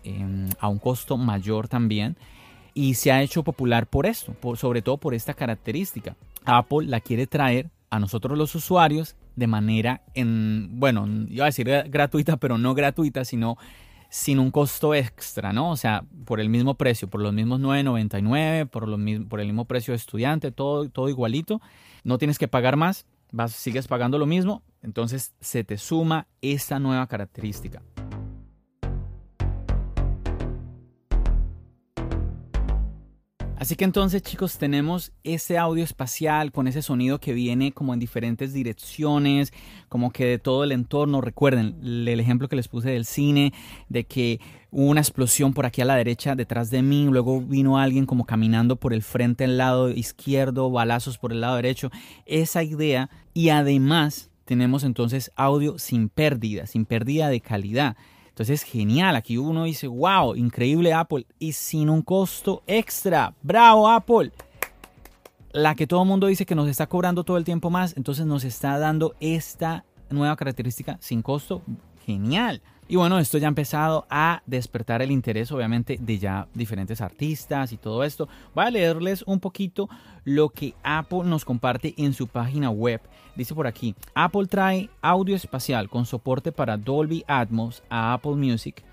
em, 0.04 0.48
a 0.60 0.68
un 0.68 0.78
costo 0.78 1.16
mayor 1.16 1.66
también 1.66 2.16
y 2.76 2.92
se 2.92 3.10
ha 3.10 3.22
hecho 3.22 3.42
popular 3.42 3.86
por 3.86 4.04
esto, 4.04 4.34
por, 4.34 4.58
sobre 4.58 4.82
todo 4.82 4.98
por 4.98 5.14
esta 5.14 5.32
característica. 5.32 6.14
Apple 6.44 6.86
la 6.86 7.00
quiere 7.00 7.26
traer 7.26 7.70
a 7.88 7.98
nosotros 7.98 8.36
los 8.36 8.54
usuarios 8.54 9.16
de 9.34 9.46
manera, 9.46 10.02
en, 10.12 10.78
bueno, 10.78 11.08
iba 11.30 11.46
a 11.46 11.48
decir 11.48 11.66
gratuita, 11.88 12.36
pero 12.36 12.58
no 12.58 12.74
gratuita, 12.74 13.24
sino 13.24 13.56
sin 14.10 14.38
un 14.38 14.50
costo 14.50 14.94
extra, 14.94 15.54
¿no? 15.54 15.70
O 15.70 15.76
sea, 15.76 16.04
por 16.26 16.38
el 16.38 16.50
mismo 16.50 16.74
precio, 16.74 17.08
por 17.08 17.22
los 17.22 17.32
mismos 17.32 17.60
9.99, 17.60 18.68
por, 18.68 18.84
por 19.26 19.40
el 19.40 19.46
mismo 19.46 19.64
precio 19.64 19.92
de 19.92 19.96
estudiante, 19.96 20.52
todo, 20.52 20.90
todo 20.90 21.08
igualito. 21.08 21.62
No 22.04 22.18
tienes 22.18 22.38
que 22.38 22.46
pagar 22.46 22.76
más, 22.76 23.06
vas, 23.32 23.52
sigues 23.52 23.88
pagando 23.88 24.18
lo 24.18 24.26
mismo, 24.26 24.62
entonces 24.82 25.34
se 25.40 25.64
te 25.64 25.78
suma 25.78 26.26
esta 26.42 26.78
nueva 26.78 27.06
característica. 27.06 27.80
Así 33.59 33.75
que 33.75 33.85
entonces 33.85 34.23
chicos 34.23 34.59
tenemos 34.59 35.12
ese 35.25 35.57
audio 35.57 35.83
espacial 35.83 36.53
con 36.53 36.69
ese 36.69 36.83
sonido 36.83 37.21
que 37.21 37.33
viene 37.33 37.73
como 37.73 37.95
en 37.95 38.01
diferentes 38.01 38.53
direcciones, 38.53 39.51
como 39.88 40.12
que 40.12 40.27
de 40.27 40.38
todo 40.38 40.62
el 40.62 40.73
entorno. 40.73 41.23
Recuerden 41.23 41.79
el 41.83 42.21
ejemplo 42.21 42.49
que 42.49 42.57
les 42.57 42.69
puse 42.69 42.90
del 42.90 43.07
cine, 43.07 43.55
de 43.88 44.05
que 44.05 44.40
hubo 44.71 44.90
una 44.90 45.01
explosión 45.01 45.55
por 45.55 45.64
aquí 45.64 45.81
a 45.81 45.87
la 45.87 45.97
derecha 45.97 46.35
detrás 46.35 46.69
de 46.71 46.83
mí, 46.83 47.07
luego 47.11 47.40
vino 47.40 47.79
alguien 47.79 48.05
como 48.05 48.27
caminando 48.27 48.77
por 48.77 48.92
el 48.92 49.03
frente 49.03 49.45
al 49.45 49.57
lado 49.57 49.88
izquierdo, 49.88 50.71
balazos 50.71 51.16
por 51.16 51.33
el 51.33 51.40
lado 51.40 51.57
derecho. 51.57 51.90
Esa 52.27 52.62
idea 52.62 53.09
y 53.33 53.49
además 53.49 54.31
tenemos 54.45 54.85
entonces 54.85 55.33
audio 55.35 55.79
sin 55.79 56.11
pérdida, 56.11 56.66
sin 56.66 56.85
pérdida 56.85 57.31
de 57.31 57.40
calidad. 57.40 57.97
Entonces, 58.37 58.64
genial. 58.64 59.16
Aquí 59.16 59.38
uno 59.38 59.64
dice, 59.64 59.87
wow, 59.87 60.35
increíble 60.35 60.92
Apple. 60.92 61.27
Y 61.38 61.53
sin 61.53 61.88
un 61.88 62.03
costo 62.03 62.62
extra. 62.66 63.33
Bravo 63.40 63.88
Apple. 63.88 64.31
La 65.53 65.75
que 65.75 65.87
todo 65.87 66.03
el 66.03 66.09
mundo 66.09 66.27
dice 66.27 66.44
que 66.44 66.55
nos 66.55 66.68
está 66.68 66.87
cobrando 66.87 67.25
todo 67.25 67.38
el 67.38 67.44
tiempo 67.44 67.70
más. 67.70 67.96
Entonces 67.96 68.27
nos 68.27 68.44
está 68.44 68.79
dando 68.79 69.14
esta 69.20 69.87
nueva 70.11 70.37
característica 70.37 70.99
sin 71.01 71.22
costo. 71.22 71.62
Genial. 72.05 72.61
Y 72.88 72.94
bueno, 72.94 73.18
esto 73.18 73.38
ya 73.38 73.49
ha 73.49 73.49
empezado 73.49 74.07
a 74.11 74.42
despertar 74.46 75.03
el 75.03 75.11
interés, 75.11 75.51
obviamente, 75.51 75.99
de 76.01 76.18
ya 76.18 76.46
diferentes 76.55 77.01
artistas 77.01 77.72
y 77.72 77.77
todo 77.77 78.05
esto. 78.05 78.29
Voy 78.55 78.64
a 78.64 78.70
leerles 78.70 79.25
un 79.27 79.40
poquito 79.40 79.88
lo 80.25 80.51
que 80.51 80.75
Apple 80.85 81.25
nos 81.25 81.44
comparte 81.44 81.94
en 81.96 82.12
su 82.12 82.29
página 82.29 82.70
web. 82.70 83.01
Dice 83.35 83.57
por 83.57 83.66
aquí, 83.66 83.96
Apple 84.14 84.46
trae 84.46 84.88
audio 85.03 85.35
espacial 85.35 85.88
con 85.88 86.07
soporte 86.07 86.53
para 86.53 86.77
Dolby 86.77 87.25
Atmos 87.27 87.83
a 87.90 88.12
Apple 88.12 88.37
Music. 88.37 88.85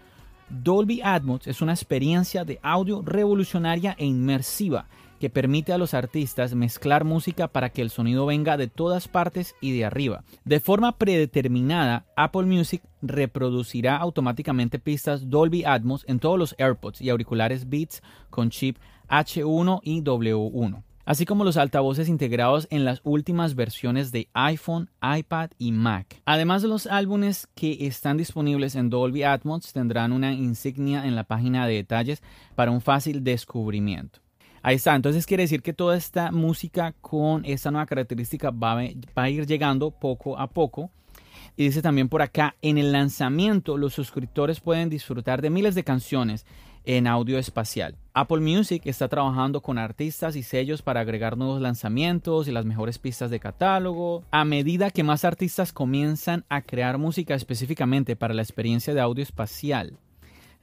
Dolby 0.49 1.01
Atmos 1.03 1.45
es 1.45 1.61
una 1.61 1.73
experiencia 1.73 2.43
de 2.43 2.59
audio 2.63 3.03
revolucionaria 3.03 3.95
e 3.99 4.05
inmersiva 4.05 4.87
que 5.23 5.29
permite 5.29 5.71
a 5.71 5.77
los 5.77 5.93
artistas 5.93 6.53
mezclar 6.53 7.05
música 7.05 7.47
para 7.47 7.69
que 7.69 7.81
el 7.81 7.91
sonido 7.91 8.25
venga 8.25 8.57
de 8.57 8.67
todas 8.67 9.07
partes 9.07 9.55
y 9.61 9.71
de 9.71 9.85
arriba. 9.85 10.25
De 10.43 10.59
forma 10.59 10.97
predeterminada, 10.97 12.03
Apple 12.17 12.43
Music 12.43 12.83
reproducirá 13.01 13.95
automáticamente 13.95 14.79
pistas 14.79 15.29
Dolby 15.29 15.63
Atmos 15.63 16.03
en 16.09 16.19
todos 16.19 16.37
los 16.37 16.55
AirPods 16.57 16.99
y 16.99 17.09
auriculares 17.09 17.69
Beats 17.69 18.03
con 18.29 18.49
chip 18.49 18.79
H1 19.07 19.79
y 19.83 20.01
W1 20.01 20.83
así 21.05 21.25
como 21.25 21.45
los 21.45 21.55
altavoces 21.55 22.09
integrados 22.09 22.67
en 22.69 22.83
las 22.83 22.99
últimas 23.05 23.55
versiones 23.55 24.11
de 24.11 24.29
iPhone, 24.33 24.89
iPad 25.01 25.51
y 25.57 25.71
Mac. 25.71 26.21
Además 26.25 26.61
de 26.61 26.67
los 26.67 26.87
álbumes 26.87 27.47
que 27.55 27.87
están 27.87 28.17
disponibles 28.17 28.75
en 28.75 28.89
Dolby 28.89 29.23
Atmos, 29.23 29.71
tendrán 29.71 30.11
una 30.11 30.33
insignia 30.33 31.05
en 31.05 31.15
la 31.15 31.23
página 31.23 31.65
de 31.67 31.75
detalles 31.75 32.21
para 32.55 32.71
un 32.71 32.79
fácil 32.81 33.23
descubrimiento. 33.23 34.22
Ahí 34.65 34.77
está, 34.77 34.95
entonces 34.95 35.25
quiere 35.25 35.43
decir 35.43 35.61
que 35.61 35.73
toda 35.73 35.97
esta 35.97 36.31
música 36.31 36.93
con 37.01 37.43
esta 37.43 37.69
nueva 37.69 37.85
característica 37.85 38.49
va 38.49 38.79
a, 39.15 39.29
ir 39.29 39.45
llegando 39.45 39.91
poco 39.91 40.39
a 40.39 40.47
poco. 40.47 40.89
Y 41.57 41.65
dice 41.65 41.81
también 41.81 42.07
por 42.07 42.21
acá, 42.21 42.55
en 42.61 42.77
el 42.77 42.93
lanzamiento 42.93 43.77
los 43.77 43.93
suscriptores 43.93 44.61
pueden 44.61 44.89
disfrutar 44.89 45.41
de 45.41 45.49
miles 45.49 45.75
de 45.75 45.83
canciones 45.83 46.45
en 46.85 47.07
audio 47.07 47.37
espacial. 47.37 47.97
Apple 48.13 48.39
Music 48.39 48.83
está 48.85 49.09
trabajando 49.09 49.59
con 49.59 49.77
artistas 49.77 50.37
y 50.37 50.43
sellos 50.43 50.81
para 50.81 51.01
agregar 51.01 51.37
nuevos 51.37 51.59
lanzamientos 51.59 52.47
y 52.47 52.53
las 52.53 52.63
mejores 52.63 52.99
pistas 52.99 53.29
de 53.31 53.41
catálogo. 53.41 54.23
A 54.31 54.45
medida 54.45 54.91
que 54.91 55.03
más 55.03 55.25
artistas 55.25 55.73
comienzan 55.73 56.45
a 56.47 56.61
crear 56.61 56.97
música 56.97 57.35
específicamente 57.35 58.15
para 58.15 58.33
la 58.33 58.41
experiencia 58.41 58.93
de 58.93 59.01
audio 59.01 59.23
espacial. 59.23 59.97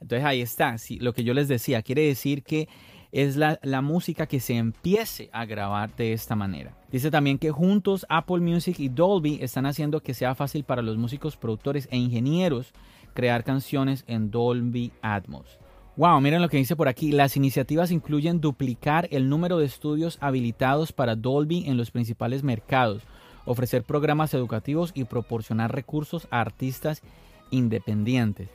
Entonces 0.01 0.25
ahí 0.25 0.41
está, 0.41 0.75
lo 0.99 1.13
que 1.13 1.23
yo 1.23 1.35
les 1.35 1.47
decía, 1.47 1.83
quiere 1.83 2.01
decir 2.01 2.41
que 2.41 2.67
es 3.11 3.35
la, 3.35 3.81
música 3.81 4.25
que 4.25 4.39
se 4.39 4.55
empiece 4.55 5.29
a 5.33 5.45
grabar 5.45 5.95
de 5.95 6.13
esta 6.13 6.35
manera. 6.35 6.75
Dice 6.91 7.11
también 7.11 7.37
que 7.37 7.51
juntos 7.51 8.05
Apple 8.09 8.39
Music 8.39 8.79
y 8.79 8.89
Dolby 8.89 9.39
están 9.41 9.65
haciendo 9.65 10.01
que 10.01 10.13
sea 10.13 10.35
fácil 10.35 10.63
para 10.63 10.81
los 10.81 10.97
músicos, 10.97 11.37
productores 11.37 11.87
e 11.91 11.97
ingenieros 11.97 12.73
crear 13.13 13.43
canciones 13.43 14.03
en 14.07 14.31
Dolby 14.31 14.91
Atmos. 15.01 15.59
Wow, 15.97 16.21
miren 16.21 16.41
lo 16.41 16.47
que 16.47 16.57
dice 16.57 16.77
por 16.77 16.87
aquí. 16.87 17.11
Las 17.11 17.35
iniciativas 17.35 17.91
incluyen 17.91 18.39
duplicar 18.39 19.07
el 19.11 19.27
número 19.27 19.57
de 19.57 19.65
estudios 19.65 20.17
habilitados 20.21 20.93
para 20.93 21.17
Dolby 21.17 21.65
en 21.67 21.75
los 21.75 21.91
principales 21.91 22.43
mercados, 22.43 23.03
ofrecer 23.45 23.83
programas 23.83 24.33
educativos 24.33 24.91
y 24.93 25.03
proporcionar 25.03 25.75
recursos 25.75 26.27
a 26.31 26.39
artistas 26.39 27.01
independientes. 27.49 28.49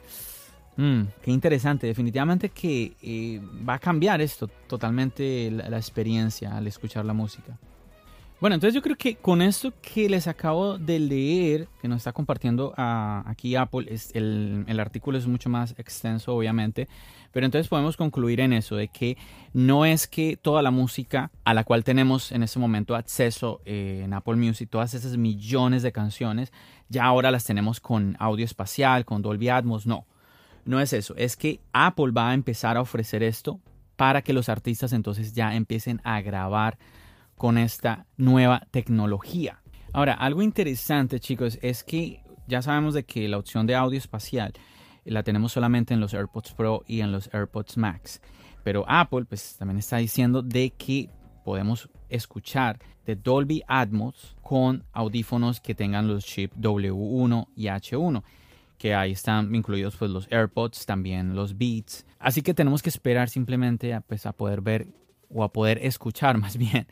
Mm, 0.77 1.03
qué 1.23 1.31
interesante, 1.31 1.87
definitivamente 1.87 2.51
que 2.51 2.93
eh, 3.03 3.41
va 3.67 3.75
a 3.75 3.79
cambiar 3.79 4.21
esto 4.21 4.49
totalmente 4.67 5.51
la, 5.51 5.77
experiencia 5.79 6.55
al 6.57 6.67
escuchar 6.67 7.05
la 7.05 7.15
música. 7.15 7.59
Bueno, 8.39 8.53
entonces 8.53 8.75
yo 8.75 8.83
creo 8.83 8.97
que 8.97 9.17
con 9.17 9.41
esto 9.41 9.73
que 9.81 10.11
les 10.11 10.27
acabo 10.27 10.77
de 10.77 10.99
leer, 10.99 11.69
que 11.81 11.89
nos 11.89 11.99
está 11.99 12.13
compartiendo 12.13 12.75
aquí 12.77 13.57
Apple, 13.57 13.87
es 13.89 14.15
el, 14.15 14.67
el, 14.67 14.79
artículo 14.79 15.17
es 15.17 15.27
mucho 15.27 15.49
más 15.49 15.75
extenso 15.79 16.35
obviamente, 16.35 16.87
pero 17.33 17.47
entonces 17.47 17.67
podemos 17.69 17.97
concluir 17.97 18.41
en 18.41 18.53
eso, 18.53 18.77
de 18.77 18.89
que 18.89 19.17
no 19.55 19.87
es 19.87 20.07
que 20.07 20.37
toda 20.37 20.61
la 20.61 20.71
música 20.71 21.31
a 21.45 21.55
la 21.55 21.65
cual 21.65 21.83
tenemos 21.83 22.31
en 22.31 22.43
este 22.43 22.59
momento 22.59 22.95
acceso 22.95 23.63
eh, 23.65 24.03
en 24.05 24.13
Apple 24.13 24.37
Music, 24.37 24.69
todas 24.69 24.93
esas 24.93 25.17
millones 25.17 25.83
de 25.83 25.93
canciones, 25.93 26.53
ya 26.91 27.05
ahora 27.07 27.31
las 27.31 27.45
tenemos 27.45 27.81
con 27.81 28.17
audio 28.19 28.45
espacial, 28.45 29.07
con 29.07 29.23
Dolby 29.23 29.49
Atmos, 29.49 29.87
no 29.87 30.05
no 30.67 30.81
es 30.81 30.93
eso, 30.93 31.15
es 31.17 31.37
que 31.37 31.61
Apple 31.73 32.11
va 32.11 32.31
a 32.31 32.35
empezar 32.35 32.77
a 32.77 32.81
ofrecer 32.81 33.23
esto 33.23 33.61
para 33.97 34.21
que 34.23 34.33
los 34.33 34.49
artistas 34.49 34.93
entonces 34.93 35.33
ya 35.33 35.55
empiecen 35.55 36.01
a 36.05 36.21
grabar 36.21 36.77
con 37.37 37.57
esta 37.57 38.07
nueva 38.17 38.67
tecnología. 38.71 39.63
Ahora, 39.93 40.15
algo 40.15 40.43
interesante 40.43 41.21
chicos 41.21 41.59
es 41.63 41.85
que 41.85 42.21
ya 42.49 42.63
sabemos 42.63 42.95
de 42.95 43.05
que 43.05 43.29
la 43.29 43.39
opción 43.39 43.67
de 43.67 43.77
audio 43.77 43.99
espacial 43.99 44.53
la 45.05 45.23
tenemos 45.23 45.53
solamente 45.53 45.95
en 45.95 46.01
los 46.01 46.13
AirPods 46.15 46.53
Pro 46.53 46.83
y 46.87 47.01
en 47.01 47.13
los 47.13 47.33
AirPods 47.33 47.77
Max. 47.77 48.21
Pero 48.65 48.85
Apple 48.89 49.25
pues 49.25 49.57
también 49.57 49.79
está 49.79 49.99
diciendo 49.99 50.43
de 50.43 50.71
que 50.71 51.11
podemos 51.45 51.89
escuchar 52.09 52.81
de 53.07 53.15
Dolby 53.15 53.63
Atmos 53.69 54.37
con 54.43 54.85
audífonos 54.93 55.61
que 55.61 55.77
tengan 55.77 56.09
los 56.09 56.25
chips 56.25 56.57
W1 56.57 57.47
y 57.55 57.67
H1 57.67 58.25
que 58.79 58.95
ahí 58.95 59.13
están 59.13 59.55
incluidos 59.55 59.97
pues 59.97 60.11
los 60.11 60.31
AirPods, 60.31 60.87
también 60.87 61.35
los 61.35 61.57
Beats. 61.57 62.05
Así 62.19 62.43
que 62.43 62.55
tenemos 62.55 62.83
que 62.83 62.89
esperar 62.89 63.29
simplemente 63.29 63.95
a, 63.95 64.01
pues, 64.01 64.27
a 64.27 64.33
poder 64.33 64.61
ver 64.61 64.87
o 65.33 65.45
a 65.45 65.53
poder 65.53 65.79
escuchar 65.83 66.39
más 66.39 66.57
bien 66.57 66.87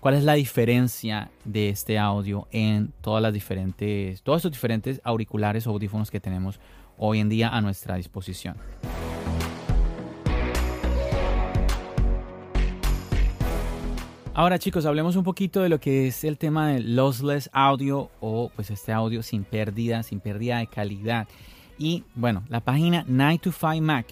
cuál 0.00 0.14
es 0.14 0.24
la 0.24 0.34
diferencia 0.34 1.30
de 1.44 1.68
este 1.68 1.98
audio 1.98 2.48
en 2.50 2.92
todas 3.00 3.22
las 3.22 3.32
diferentes, 3.32 4.22
todos 4.22 4.38
estos 4.38 4.52
diferentes 4.52 5.00
auriculares 5.04 5.66
o 5.66 5.70
audífonos 5.70 6.10
que 6.10 6.20
tenemos 6.20 6.60
hoy 6.98 7.20
en 7.20 7.28
día 7.28 7.48
a 7.48 7.60
nuestra 7.60 7.96
disposición. 7.96 8.56
Ahora 14.38 14.58
chicos, 14.58 14.84
hablemos 14.84 15.16
un 15.16 15.24
poquito 15.24 15.62
de 15.62 15.70
lo 15.70 15.80
que 15.80 16.08
es 16.08 16.22
el 16.22 16.36
tema 16.36 16.68
del 16.68 16.94
lossless 16.94 17.48
audio 17.54 18.10
o 18.20 18.50
pues 18.54 18.70
este 18.70 18.92
audio 18.92 19.22
sin 19.22 19.44
pérdida, 19.44 20.02
sin 20.02 20.20
pérdida 20.20 20.58
de 20.58 20.66
calidad. 20.66 21.26
Y 21.78 22.04
bueno, 22.14 22.44
la 22.50 22.60
página 22.60 23.06
9to5 23.06 23.80
Mac 23.80 24.06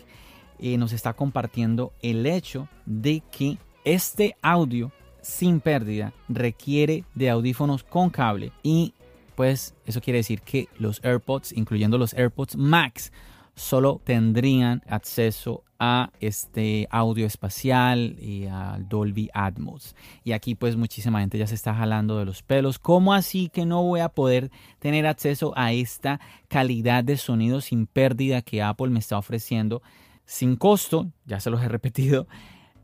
eh, 0.59 0.79
nos 0.79 0.95
está 0.95 1.13
compartiendo 1.13 1.93
el 2.01 2.25
hecho 2.25 2.69
de 2.87 3.23
que 3.31 3.59
este 3.85 4.35
audio 4.41 4.93
sin 5.21 5.61
pérdida 5.61 6.15
requiere 6.31 7.05
de 7.15 7.29
audífonos 7.29 7.85
con 7.85 8.09
cable 8.09 8.51
y 8.63 8.95
pues 9.35 9.75
eso 9.85 10.01
quiere 10.01 10.21
decir 10.21 10.41
que 10.41 10.71
los 10.79 11.05
AirPods, 11.05 11.53
incluyendo 11.53 11.99
los 11.99 12.15
AirPods 12.15 12.57
Max, 12.57 13.13
solo 13.55 14.01
tendrían 14.03 14.83
acceso 14.89 15.65
a 15.87 16.11
este 16.20 16.88
audio 16.90 17.27
espacial 17.27 18.16
y 18.18 18.47
al 18.47 18.88
Dolby 18.88 19.29
Atmos. 19.35 19.94
Y 20.25 20.33
aquí 20.33 20.55
pues 20.55 20.77
muchísima 20.77 21.20
gente 21.20 21.37
ya 21.37 21.47
se 21.47 21.55
está 21.55 21.75
jalando 21.75 22.18
de 22.18 22.25
los 22.25 22.42
pelos. 22.42 22.79
¿Cómo 22.79 23.12
así 23.12 23.51
que 23.51 23.66
no 23.66 23.83
voy 23.83 24.01
a 24.01 24.09
poder 24.09 24.51
tener 24.79 25.07
acceso 25.07 25.53
a 25.57 25.73
esta 25.73 26.20
calidad 26.49 27.05
de 27.05 27.18
sonido 27.18 27.61
sin 27.61 27.87
pérdida 27.87 28.40
que 28.40 28.62
Apple 28.62 28.88
me 28.88 28.99
está 28.99 29.18
ofreciendo? 29.18 29.83
Sin 30.25 30.57
costo, 30.57 31.11
ya 31.27 31.38
se 31.38 31.51
los 31.51 31.62
he 31.62 31.68
repetido, 31.68 32.27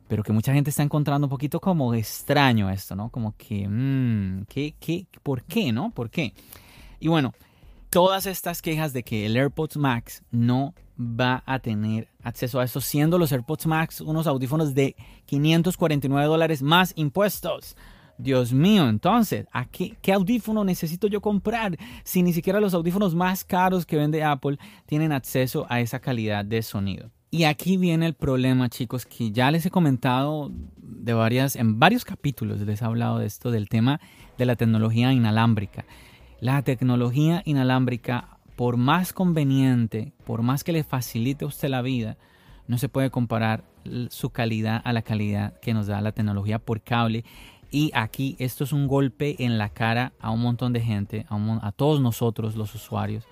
pero 0.08 0.22
que 0.22 0.32
mucha 0.32 0.52
gente 0.52 0.68
está 0.68 0.82
encontrando 0.82 1.26
un 1.26 1.30
poquito 1.30 1.58
como 1.58 1.94
extraño 1.94 2.68
esto, 2.68 2.94
¿no? 2.94 3.08
Como 3.08 3.34
que, 3.36 3.66
mmm, 3.66 4.44
¿qué, 4.46 4.74
qué, 4.78 5.06
¿por 5.22 5.44
qué, 5.44 5.72
no? 5.72 5.90
¿Por 5.90 6.10
qué? 6.10 6.34
Y 6.98 7.08
bueno, 7.08 7.32
todas 7.90 8.26
estas 8.26 8.62
quejas 8.62 8.92
de 8.92 9.02
que 9.02 9.26
el 9.26 9.36
AirPods 9.36 9.76
Max 9.76 10.22
no 10.30 10.74
va 10.98 11.42
a 11.44 11.58
tener 11.58 12.08
acceso 12.22 12.60
a 12.60 12.64
eso, 12.64 12.80
siendo 12.80 13.18
los 13.18 13.32
AirPods 13.32 13.66
Max 13.66 14.00
unos 14.00 14.26
audífonos 14.26 14.74
de 14.74 14.94
549 15.26 16.26
dólares 16.26 16.62
más 16.62 16.92
impuestos. 16.96 17.76
Dios 18.16 18.52
mío, 18.52 18.88
entonces, 18.88 19.46
¿a 19.50 19.64
qué, 19.64 19.96
audífono 20.12 20.62
necesito 20.62 21.06
yo 21.06 21.22
comprar 21.22 21.78
si 22.04 22.22
ni 22.22 22.34
siquiera 22.34 22.60
los 22.60 22.74
audífonos 22.74 23.14
más 23.14 23.44
caros 23.44 23.86
que 23.86 23.96
vende 23.96 24.22
Apple 24.22 24.58
tienen 24.86 25.10
acceso 25.10 25.66
a 25.70 25.80
esa 25.80 26.00
calidad 26.00 26.44
de 26.44 26.62
sonido? 26.62 27.10
Y 27.30 27.44
aquí 27.44 27.76
viene 27.76 28.06
el 28.06 28.14
problema, 28.14 28.68
chicos, 28.68 29.06
que 29.06 29.30
ya 29.30 29.50
les 29.50 29.64
he 29.64 29.70
comentado 29.70 30.50
de 30.76 31.14
varias, 31.14 31.56
en 31.56 31.78
varios 31.78 32.04
capítulos 32.04 32.60
les 32.60 32.82
he 32.82 32.84
hablado 32.84 33.18
de 33.18 33.26
esto, 33.26 33.50
del 33.50 33.68
tema 33.68 34.00
de 34.36 34.44
la 34.44 34.56
tecnología 34.56 35.12
inalámbrica. 35.12 35.86
La 36.40 36.62
tecnología 36.62 37.42
inalámbrica, 37.44 38.38
por 38.56 38.78
más 38.78 39.12
conveniente, 39.12 40.14
por 40.24 40.40
más 40.40 40.64
que 40.64 40.72
le 40.72 40.84
facilite 40.84 41.44
a 41.44 41.48
usted 41.48 41.68
la 41.68 41.82
vida, 41.82 42.16
no 42.66 42.78
se 42.78 42.88
puede 42.88 43.10
comparar 43.10 43.64
su 44.08 44.30
calidad 44.30 44.80
a 44.84 44.94
la 44.94 45.02
calidad 45.02 45.60
que 45.60 45.74
nos 45.74 45.86
da 45.86 46.00
la 46.00 46.12
tecnología 46.12 46.58
por 46.58 46.80
cable. 46.80 47.26
Y 47.70 47.90
aquí 47.94 48.36
esto 48.38 48.64
es 48.64 48.72
un 48.72 48.88
golpe 48.88 49.36
en 49.44 49.58
la 49.58 49.68
cara 49.68 50.14
a 50.18 50.30
un 50.30 50.40
montón 50.40 50.72
de 50.72 50.80
gente, 50.80 51.26
a, 51.28 51.36
a 51.66 51.72
todos 51.72 52.00
nosotros 52.00 52.56
los 52.56 52.74
usuarios, 52.74 53.24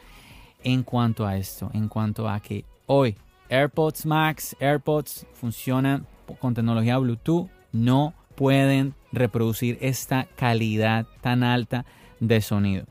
en 0.63 0.83
cuanto 0.83 1.27
a 1.27 1.39
esto, 1.39 1.71
en 1.73 1.89
cuanto 1.89 2.29
a 2.29 2.41
que 2.41 2.67
hoy 2.85 3.17
AirPods 3.49 4.05
Max, 4.05 4.55
AirPods 4.61 5.27
funcionan 5.33 6.07
con 6.41 6.53
tecnología 6.53 6.99
Bluetooth, 6.99 7.49
no 7.73 8.13
pueden 8.35 8.95
reproducir 9.13 9.79
esta 9.81 10.27
calidad 10.37 11.07
tan 11.23 11.43
alta 11.43 11.87
de 12.21 12.41
sonido. 12.41 12.87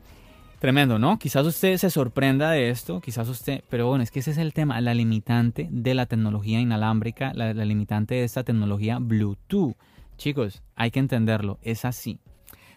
Tremendo, 0.58 0.98
¿no? 0.98 1.20
Quizás 1.20 1.46
usted 1.46 1.76
se 1.76 1.88
sorprenda 1.88 2.50
de 2.50 2.70
esto, 2.70 3.00
quizás 3.00 3.28
usted, 3.28 3.62
pero 3.70 3.86
bueno, 3.86 4.02
es 4.02 4.10
que 4.10 4.18
ese 4.18 4.32
es 4.32 4.38
el 4.38 4.52
tema, 4.52 4.80
la 4.80 4.92
limitante 4.92 5.68
de 5.70 5.94
la 5.94 6.06
tecnología 6.06 6.58
inalámbrica, 6.58 7.32
la, 7.32 7.52
limitante 7.52 8.16
de 8.16 8.24
esta 8.24 8.42
tecnología 8.42 8.98
Bluetooth. 8.98 9.76
Chicos, 10.16 10.64
hay 10.74 10.90
que 10.90 10.98
entenderlo, 10.98 11.60
es 11.62 11.84
así. 11.84 12.18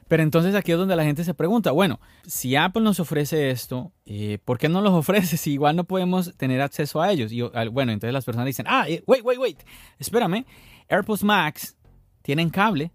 Pero 0.07 0.21
entonces 0.21 0.53
aquí 0.53 0.73
es 0.73 0.77
donde 0.77 0.95
la 0.95 1.05
gente 1.05 1.23
se 1.23 1.33
pregunta, 1.33 1.71
bueno, 1.71 1.99
si 2.23 2.55
Apple 2.55 2.83
nos 2.83 2.99
ofrece 2.99 3.49
esto, 3.49 3.91
eh, 4.05 4.37
¿por 4.45 4.59
qué 4.59 4.69
no 4.69 4.81
los 4.81 4.93
ofrece 4.93 5.37
si 5.37 5.53
igual 5.53 5.75
no 5.75 5.85
podemos 5.85 6.37
tener 6.37 6.61
acceso 6.61 7.01
a 7.01 7.11
ellos? 7.11 7.31
Y 7.31 7.41
bueno, 7.71 7.93
entonces 7.93 8.13
las 8.13 8.25
personas 8.25 8.45
dicen, 8.45 8.67
ah, 8.69 8.87
eh, 8.87 9.03
wait, 9.07 9.23
wait, 9.25 9.39
wait, 9.39 9.59
espérame, 9.97 10.45
AirPods 10.87 11.23
Max 11.23 11.75
tienen 12.21 12.51
cable, 12.51 12.91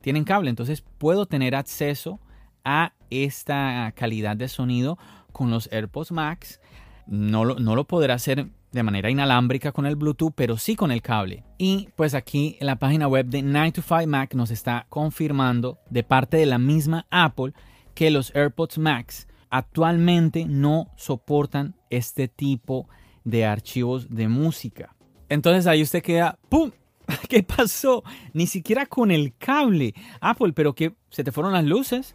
tienen 0.00 0.24
cable, 0.24 0.48
entonces 0.48 0.82
puedo 0.96 1.26
tener 1.26 1.54
acceso 1.54 2.20
a 2.64 2.94
esta 3.10 3.92
calidad 3.94 4.36
de 4.36 4.48
sonido 4.48 4.98
con 5.32 5.50
los 5.50 5.68
AirPods 5.72 6.12
Max. 6.12 6.60
No 7.06 7.44
lo, 7.44 7.58
no 7.58 7.74
lo 7.74 7.84
podrá 7.84 8.14
hacer 8.14 8.46
de 8.72 8.82
manera 8.82 9.10
inalámbrica 9.10 9.72
con 9.72 9.86
el 9.86 9.96
Bluetooth, 9.96 10.32
pero 10.34 10.56
sí 10.56 10.76
con 10.76 10.92
el 10.92 11.02
cable. 11.02 11.44
Y 11.58 11.88
pues 11.96 12.14
aquí 12.14 12.56
la 12.60 12.76
página 12.76 13.08
web 13.08 13.26
de 13.26 13.42
9to5 13.42 14.06
Mac 14.06 14.34
nos 14.34 14.50
está 14.50 14.86
confirmando 14.88 15.78
de 15.90 16.04
parte 16.04 16.36
de 16.36 16.46
la 16.46 16.58
misma 16.58 17.06
Apple 17.10 17.52
que 17.94 18.10
los 18.10 18.34
AirPods 18.34 18.78
Max 18.78 19.26
actualmente 19.50 20.44
no 20.46 20.92
soportan 20.96 21.74
este 21.90 22.28
tipo 22.28 22.88
de 23.24 23.44
archivos 23.44 24.08
de 24.08 24.28
música. 24.28 24.94
Entonces 25.28 25.66
ahí 25.66 25.82
usted 25.82 26.02
queda, 26.02 26.38
¡pum! 26.48 26.70
¿Qué 27.28 27.42
pasó? 27.42 28.04
Ni 28.32 28.46
siquiera 28.46 28.86
con 28.86 29.10
el 29.10 29.34
cable. 29.36 29.94
Apple, 30.20 30.52
pero 30.52 30.74
que 30.74 30.94
se 31.10 31.24
te 31.24 31.32
fueron 31.32 31.52
las 31.52 31.64
luces. 31.64 32.14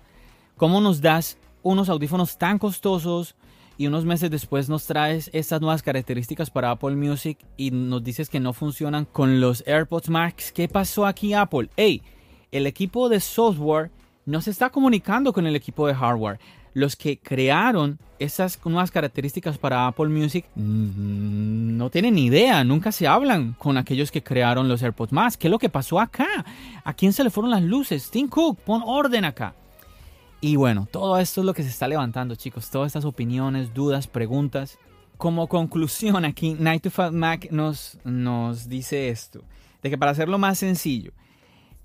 ¿Cómo 0.58 0.80
nos 0.80 1.02
das 1.02 1.38
unos 1.64 1.90
audífonos 1.90 2.38
tan 2.38 2.60
costosos 2.60 3.36
y 3.78 3.88
unos 3.88 4.06
meses 4.06 4.32
después 4.32 4.70
nos 4.70 4.86
traes 4.86 5.30
estas 5.34 5.60
nuevas 5.60 5.84
características 5.84 6.50
para 6.50 6.72
Apple 6.72 6.96
Music 6.96 7.38
y 7.58 7.72
nos 7.72 8.02
dices 8.06 8.30
que 8.30 8.40
no 8.40 8.54
funcionan 8.54 9.04
con 9.04 9.42
los 9.42 9.66
AirPods 9.68 10.10
Max? 10.10 10.54
¿Qué 10.54 10.70
pasó 10.70 11.06
aquí 11.06 11.34
Apple? 11.34 11.70
Hey, 11.76 12.02
el 12.54 12.68
equipo 12.68 13.10
de 13.10 13.20
software 13.20 13.92
no 14.26 14.40
se 14.40 14.52
está 14.52 14.70
comunicando 14.70 15.34
con 15.34 15.46
el 15.46 15.58
equipo 15.58 15.88
de 15.88 15.94
hardware. 15.94 16.40
Los 16.74 16.96
que 16.96 17.20
crearon 17.20 18.00
esas 18.18 18.58
nuevas 18.64 18.92
características 18.92 19.58
para 19.58 19.88
Apple 19.88 20.08
Music 20.08 20.46
mm, 20.56 21.76
no 21.76 21.90
tienen 21.90 22.16
ni 22.16 22.28
idea, 22.28 22.64
nunca 22.64 22.94
se 22.94 23.08
hablan 23.08 23.54
con 23.60 23.78
aquellos 23.78 24.10
que 24.10 24.24
crearon 24.24 24.70
los 24.70 24.82
AirPods 24.82 25.12
Max. 25.12 25.36
¿Qué 25.36 25.48
es 25.48 25.52
lo 25.52 25.60
que 25.60 25.68
pasó 25.68 26.00
acá? 26.00 26.46
¿A 26.86 26.94
quién 26.94 27.12
se 27.12 27.26
le 27.26 27.30
fueron 27.30 27.52
las 27.52 27.62
luces? 27.62 28.10
Tim 28.10 28.30
Cook, 28.30 28.60
pon 28.62 28.82
orden 28.86 29.26
acá. 29.26 29.54
Y 30.46 30.58
bueno, 30.58 30.88
todo 30.92 31.18
esto 31.18 31.42
es 31.42 31.46
lo 31.46 31.56
que 31.56 31.64
se 31.64 31.70
está 31.70 31.88
levantando, 31.88 32.36
chicos. 32.36 32.70
Todas 32.70 32.90
estas 32.90 33.04
opiniones, 33.04 33.74
dudas, 33.74 34.06
preguntas. 34.06 34.78
Como 35.18 35.48
conclusión, 35.48 36.24
aquí 36.24 36.54
Night 36.54 36.84
to 36.84 36.92
Five 36.92 37.10
Mac 37.10 37.48
nos, 37.50 37.98
nos 38.04 38.70
dice 38.70 39.10
esto: 39.10 39.44
de 39.82 39.90
que 39.90 39.98
para 39.98 40.12
hacerlo 40.12 40.38
más 40.38 40.60
sencillo, 40.60 41.14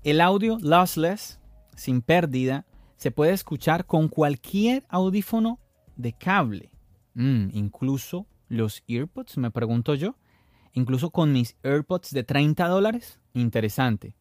el 0.03 0.21
audio 0.21 0.59
lossless, 0.61 1.39
sin 1.75 2.03
pérdida, 2.03 2.67
se 2.97 3.09
puede 3.09 3.31
escuchar 3.31 3.87
con 3.87 4.09
cualquier 4.09 4.83
audífono 4.89 5.57
de 5.95 6.13
cable. 6.13 6.69
Mm, 7.15 7.47
incluso 7.53 8.27
los 8.47 8.83
earpods, 8.87 9.39
me 9.39 9.49
pregunto 9.49 9.95
yo. 9.95 10.17
Incluso 10.73 11.09
con 11.09 11.33
mis 11.33 11.55
AirPods 11.63 12.11
de 12.11 12.23
30 12.23 12.67
dólares. 12.67 13.19
Interesante. 13.33 14.15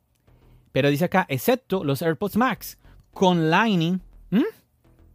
Pero 0.73 0.89
dice 0.89 1.05
acá, 1.05 1.27
excepto 1.29 1.85
los 1.85 2.01
AirPods 2.01 2.39
Max, 2.39 2.79
con 3.13 3.51
Lightning 3.51 4.01
¿Mm? 4.31 4.43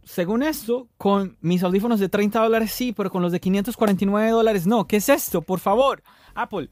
Según 0.04 0.42
esto, 0.42 0.88
con 0.96 1.36
mis 1.40 1.62
audífonos 1.62 1.98
de 1.98 2.08
30 2.08 2.40
dólares 2.40 2.70
sí, 2.70 2.92
pero 2.92 3.10
con 3.10 3.22
los 3.22 3.32
de 3.32 3.40
549 3.40 4.30
dólares 4.30 4.66
no. 4.66 4.86
¿Qué 4.86 4.96
es 4.96 5.08
esto? 5.08 5.42
Por 5.42 5.58
favor, 5.58 6.02
Apple. 6.34 6.70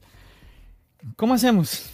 ¿Cómo 1.17 1.33
hacemos? 1.33 1.89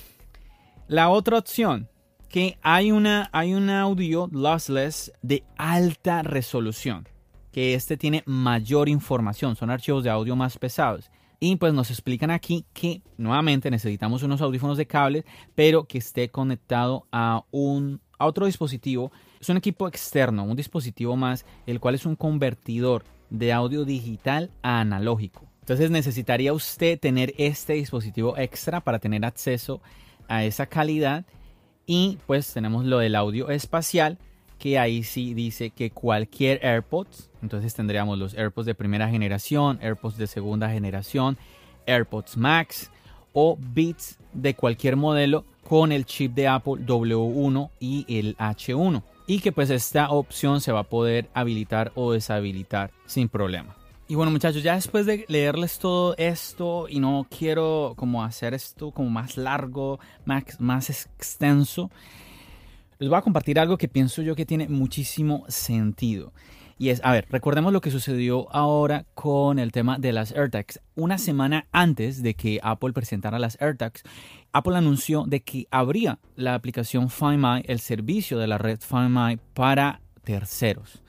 La 0.88 1.10
otra 1.10 1.40
opción, 1.40 1.90
que 2.30 2.58
hay, 2.62 2.92
una, 2.92 3.30
hay 3.34 3.54
un 3.54 3.70
audio 3.70 4.30
lossless 4.32 5.12
de 5.22 5.44
alta 5.58 6.22
resolución, 6.22 7.08
que 7.52 7.74
este 7.74 7.98
tiene 7.98 8.24
mayor 8.26 8.88
información, 8.88 9.56
son 9.56 9.70
archivos 9.70 10.04
de 10.04 10.10
audio 10.10 10.36
más 10.36 10.58
pesados. 10.58 11.10
Y 11.40 11.56
pues 11.56 11.74
nos 11.74 11.90
explican 11.90 12.30
aquí 12.30 12.66
que 12.72 13.02
nuevamente 13.18 13.72
necesitamos 13.72 14.22
unos 14.22 14.42
audífonos 14.42 14.78
de 14.78 14.86
cable, 14.86 15.26
pero 15.56 15.86
que 15.86 15.98
esté 15.98 16.30
conectado 16.30 17.08
a, 17.12 17.44
un, 17.50 18.00
a 18.20 18.28
otro 18.28 18.46
dispositivo 18.46 19.12
es 19.42 19.50
un 19.50 19.58
equipo 19.58 19.88
externo, 19.88 20.44
un 20.44 20.56
dispositivo 20.56 21.16
más, 21.16 21.46
el 21.66 21.80
cual 21.80 21.96
es 21.96 22.06
un 22.06 22.16
convertidor 22.16 23.04
de 23.32 23.52
audio 23.52 23.86
digital 23.86 24.52
a 24.62 24.82
analógico. 24.82 25.48
Entonces 25.62 25.90
necesitaría 25.90 26.54
usted 26.54 27.00
tener 27.00 27.34
este 27.38 27.74
dispositivo 27.74 28.38
extra 28.38 28.82
para 28.82 29.00
tener 29.00 29.26
acceso 29.26 29.82
a 30.28 30.44
esa 30.44 30.68
calidad. 30.68 31.26
Y 31.88 32.20
pues 32.28 32.54
tenemos 32.54 32.86
lo 32.86 33.00
del 33.00 33.16
audio 33.16 33.50
espacial, 33.50 34.20
que 34.60 34.78
ahí 34.78 35.02
sí 35.02 35.34
dice 35.34 35.72
que 35.72 35.90
cualquier 35.90 36.64
AirPods, 36.64 37.32
entonces 37.42 37.74
tendríamos 37.74 38.20
los 38.20 38.36
AirPods 38.36 38.68
de 38.68 38.76
primera 38.76 39.10
generación, 39.10 39.80
AirPods 39.82 40.18
de 40.18 40.28
segunda 40.28 40.70
generación, 40.70 41.38
AirPods 41.88 42.38
Max 42.38 42.92
o 43.34 43.58
Beats 43.60 44.20
de 44.34 44.54
cualquier 44.54 44.98
modelo 44.98 45.46
con 45.68 45.92
el 45.92 46.06
chip 46.06 46.36
de 46.36 46.48
Apple 46.48 46.86
W1 46.86 47.72
y 47.80 48.06
el 48.08 48.38
H1 48.38 49.02
y 49.32 49.40
que 49.40 49.54
pues 49.54 49.70
esta 49.70 50.10
opción 50.10 50.60
se 50.60 50.74
va 50.74 50.82
a 50.82 50.90
poder 50.90 51.30
habilitar 51.34 51.94
o 51.96 52.12
deshabilitar 52.12 52.92
sin 53.06 53.30
problema. 53.30 53.78
Y 54.10 54.16
bueno 54.16 54.30
muchachos, 54.30 54.62
ya 54.62 54.76
después 54.76 55.06
de 55.06 55.24
leerles 55.30 55.80
todo 55.80 56.16
esto 56.18 56.88
y 56.90 57.00
no 57.00 57.26
quiero 57.30 57.94
como 57.96 58.26
hacer 58.26 58.54
esto 58.54 58.92
como 58.92 59.10
más 59.10 59.38
largo, 59.38 60.02
más, 60.26 60.60
más 60.60 60.90
extenso, 60.90 61.90
les 63.00 63.08
voy 63.08 63.18
a 63.18 63.22
compartir 63.22 63.58
algo 63.58 63.78
que 63.78 63.88
pienso 63.88 64.22
yo 64.22 64.36
que 64.36 64.46
tiene 64.46 64.68
muchísimo 64.68 65.46
sentido. 65.48 66.34
Y 66.82 66.90
es, 66.90 67.00
a 67.04 67.12
ver, 67.12 67.28
recordemos 67.30 67.72
lo 67.72 67.80
que 67.80 67.92
sucedió 67.92 68.52
ahora 68.52 69.06
con 69.14 69.60
el 69.60 69.72
tema 69.72 70.00
de 70.00 70.12
las 70.14 70.32
AirTags. 70.32 70.82
Una 70.96 71.20
semana 71.20 71.68
antes 71.72 72.24
de 72.24 72.34
que 72.34 72.60
Apple 72.64 72.92
presentara 72.92 73.38
las 73.38 73.56
AirTags, 73.62 74.02
Apple 74.52 74.76
anunció 74.76 75.26
de 75.28 75.44
que 75.44 75.68
habría 75.70 76.18
la 76.36 76.56
aplicación 76.56 77.12
Find 77.12 77.38
My, 77.38 77.62
el 77.68 77.82
servicio 77.82 78.40
de 78.40 78.48
la 78.48 78.58
red 78.58 78.80
Find 78.80 79.12
My 79.12 79.38
para 79.54 80.02
terceros. 80.24 81.04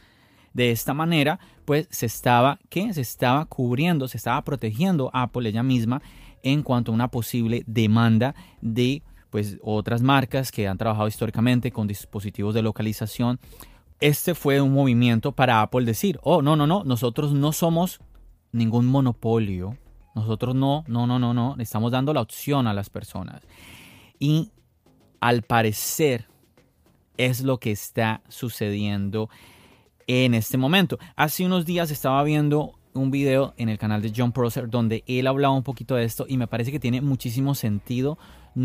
De 0.52 0.72
esta 0.72 0.92
manera, 0.92 1.40
pues 1.64 1.88
se 1.90 2.04
estaba, 2.04 2.58
¿qué? 2.68 2.92
Se 2.92 3.00
estaba 3.00 3.46
cubriendo, 3.46 4.08
se 4.08 4.18
estaba 4.18 4.44
protegiendo 4.44 5.10
Apple 5.14 5.48
ella 5.48 5.62
misma 5.62 6.02
en 6.42 6.62
cuanto 6.62 6.92
a 6.92 6.94
una 6.94 7.08
posible 7.08 7.62
demanda 7.66 8.34
de 8.60 9.02
pues 9.30 9.56
otras 9.62 10.02
marcas 10.02 10.52
que 10.52 10.68
han 10.68 10.76
trabajado 10.76 11.08
históricamente 11.08 11.72
con 11.72 11.88
dispositivos 11.88 12.52
de 12.52 12.60
localización 12.60 13.40
este 14.02 14.34
fue 14.34 14.60
un 14.60 14.72
movimiento 14.72 15.32
para 15.32 15.62
Apple 15.62 15.84
decir, 15.84 16.18
oh, 16.22 16.42
no, 16.42 16.56
no, 16.56 16.66
no, 16.66 16.82
nosotros 16.84 17.32
no 17.32 17.52
somos 17.52 18.00
ningún 18.50 18.86
monopolio. 18.86 19.78
Nosotros 20.14 20.54
no, 20.54 20.84
no, 20.88 21.06
no, 21.06 21.18
no, 21.18 21.32
no, 21.32 21.56
estamos 21.58 21.92
dando 21.92 22.12
la 22.12 22.20
opción 22.20 22.66
a 22.66 22.74
las 22.74 22.90
personas. 22.90 23.42
Y 24.18 24.50
al 25.20 25.42
parecer 25.42 26.26
es 27.16 27.42
lo 27.42 27.58
que 27.58 27.70
está 27.70 28.22
sucediendo 28.28 29.30
en 30.08 30.34
este 30.34 30.58
momento. 30.58 30.98
Hace 31.14 31.46
unos 31.46 31.64
días 31.64 31.90
estaba 31.92 32.22
viendo 32.24 32.78
un 32.94 33.10
video 33.10 33.54
en 33.56 33.68
el 33.68 33.78
canal 33.78 34.02
de 34.02 34.12
John 34.14 34.32
Prosser 34.32 34.68
donde 34.68 35.04
él 35.06 35.28
hablaba 35.28 35.54
un 35.54 35.62
poquito 35.62 35.94
de 35.94 36.04
esto 36.04 36.26
y 36.28 36.36
me 36.36 36.48
parece 36.48 36.72
que 36.72 36.80
tiene 36.80 37.00
muchísimo 37.00 37.54
sentido. 37.54 38.18
Que 38.54 38.60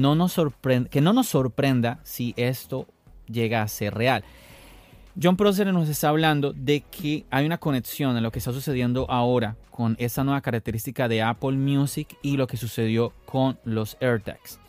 no 1.01 1.13
nos 1.13 1.27
sorprenda 1.27 1.99
si 2.03 2.33
esto 2.37 2.87
llega 3.27 3.61
a 3.61 3.67
ser 3.67 3.93
real. 3.93 4.25
John 5.19 5.35
Prosser 5.35 5.73
nos 5.73 5.89
está 5.89 6.09
hablando 6.09 6.53
de 6.53 6.81
que 6.81 7.25
hay 7.31 7.47
una 7.47 7.57
conexión 7.57 8.15
en 8.15 8.21
lo 8.21 8.31
que 8.31 8.37
está 8.37 8.53
sucediendo 8.53 9.09
ahora 9.09 9.55
con 9.71 9.95
esta 9.97 10.23
nueva 10.23 10.41
característica 10.41 11.07
de 11.07 11.23
Apple 11.23 11.53
Music 11.53 12.15
y 12.21 12.37
lo 12.37 12.45
que 12.45 12.55
sucedió 12.55 13.13
con 13.25 13.57
los 13.63 13.97
AirTags. 13.99 14.59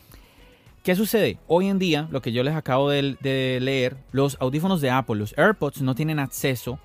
¿Qué 0.82 0.96
sucede? 0.96 1.38
Hoy 1.48 1.66
en 1.66 1.78
día, 1.78 2.08
lo 2.10 2.22
que 2.22 2.32
yo 2.32 2.42
les 2.42 2.54
acabo 2.54 2.88
de, 2.88 3.18
de, 3.20 3.58
leer, 3.60 3.98
los 4.10 4.38
audífonos 4.40 4.80
de 4.80 4.88
Apple, 4.88 5.16
los 5.16 5.36
AirPods, 5.36 5.82
no 5.82 5.94
tienen 5.94 6.18
acceso 6.18 6.78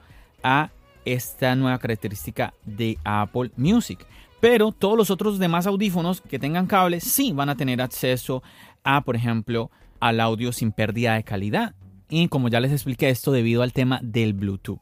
a 0.44 0.70
esta 1.06 1.56
nueva 1.56 1.80
característica 1.80 2.54
de 2.66 2.98
Apple 3.06 3.52
Music. 3.56 4.06
Pero 4.42 4.74
todos 4.74 4.98
los 4.98 5.10
otros 5.10 5.40
demás 5.40 5.68
audífonos 5.68 6.20
que 6.20 6.38
tengan 6.38 6.68
cable 6.68 7.00
sí 7.00 7.32
van 7.32 7.48
a 7.48 7.56
tener 7.56 7.82
acceso 7.82 8.44
a, 8.84 9.00
por 9.06 9.16
ejemplo, 9.16 9.72
al 10.02 10.20
audio 10.20 10.52
sin 10.52 10.74
pérdida 10.74 11.16
de 11.16 11.24
calidad 11.24 11.76
Y 12.14 12.28
como 12.28 12.48
ya 12.48 12.60
les 12.60 12.72
expliqué 12.72 13.10
esto 13.10 13.32
debido 13.32 13.64
al 13.64 13.74
tema 13.74 14.00
del 14.04 14.34
Bluetooth. 14.34 14.80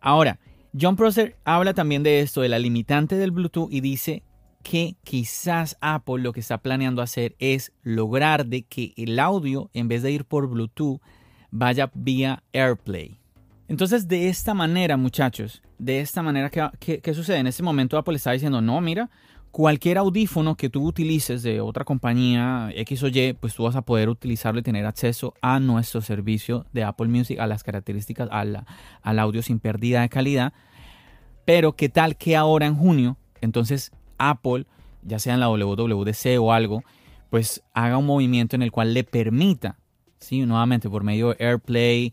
Ahora, 0.00 0.38
John 0.78 0.94
Prosser 0.94 1.36
habla 1.44 1.74
también 1.74 2.04
de 2.04 2.20
esto, 2.20 2.40
de 2.40 2.48
la 2.48 2.58
limitante 2.58 3.16
del 3.16 3.32
Bluetooth 3.32 3.68
y 3.72 3.80
dice 3.80 4.22
que 4.62 4.96
quizás 5.02 5.76
Apple 5.80 6.22
lo 6.22 6.32
que 6.32 6.40
está 6.40 6.58
planeando 6.58 7.02
hacer 7.02 7.34
es 7.40 7.72
lograr 7.82 8.46
de 8.46 8.62
que 8.62 8.92
el 8.96 9.18
audio, 9.18 9.70
en 9.72 9.88
vez 9.88 10.02
de 10.02 10.12
ir 10.12 10.24
por 10.24 10.48
Bluetooth, 10.48 11.00
vaya 11.50 11.90
vía 11.94 12.44
AirPlay. 12.52 13.18
Entonces, 13.66 14.06
de 14.06 14.28
esta 14.28 14.54
manera, 14.54 14.96
muchachos, 14.96 15.62
de 15.78 16.00
esta 16.00 16.22
manera, 16.22 16.48
¿qué, 16.50 17.14
sucede? 17.14 17.38
En 17.38 17.46
este 17.48 17.62
momento 17.62 17.98
Apple 17.98 18.16
está 18.16 18.32
diciendo, 18.32 18.60
no, 18.60 18.80
mira, 18.80 19.10
cualquier 19.50 19.98
audífono 19.98 20.56
que 20.56 20.70
tú 20.70 20.86
utilices 20.86 21.42
de 21.42 21.60
otra 21.60 21.84
compañía 21.84 22.70
X 22.74 23.02
o 23.02 23.08
Y, 23.08 23.32
pues 23.34 23.54
tú 23.54 23.64
vas 23.64 23.76
a 23.76 23.82
poder 23.82 24.08
utilizarlo 24.08 24.60
y 24.60 24.62
tener 24.62 24.86
acceso 24.86 25.34
a 25.40 25.60
nuestro 25.60 26.00
servicio 26.00 26.66
de 26.72 26.84
Apple 26.84 27.08
Music, 27.08 27.38
a 27.38 27.46
las 27.46 27.62
características, 27.62 28.28
al 28.30 29.18
audio 29.18 29.42
sin 29.42 29.58
pérdida 29.58 30.02
de 30.02 30.08
calidad. 30.08 30.52
Pero 31.44 31.72
qué 31.76 31.88
tal 31.88 32.16
que 32.16 32.36
ahora 32.36 32.66
en 32.66 32.76
junio, 32.76 33.16
entonces 33.40 33.90
Apple, 34.18 34.66
ya 35.02 35.18
sea 35.18 35.34
en 35.34 35.40
la 35.40 35.48
WWDC 35.48 36.38
o 36.40 36.52
algo, 36.52 36.82
pues 37.30 37.62
haga 37.72 37.98
un 37.98 38.06
movimiento 38.06 38.56
en 38.56 38.62
el 38.62 38.72
cual 38.72 38.94
le 38.94 39.04
permita, 39.04 39.78
¿sí? 40.18 40.44
nuevamente 40.44 40.88
por 40.88 41.04
medio 41.04 41.34
de 41.34 41.44
AirPlay, 41.44 42.12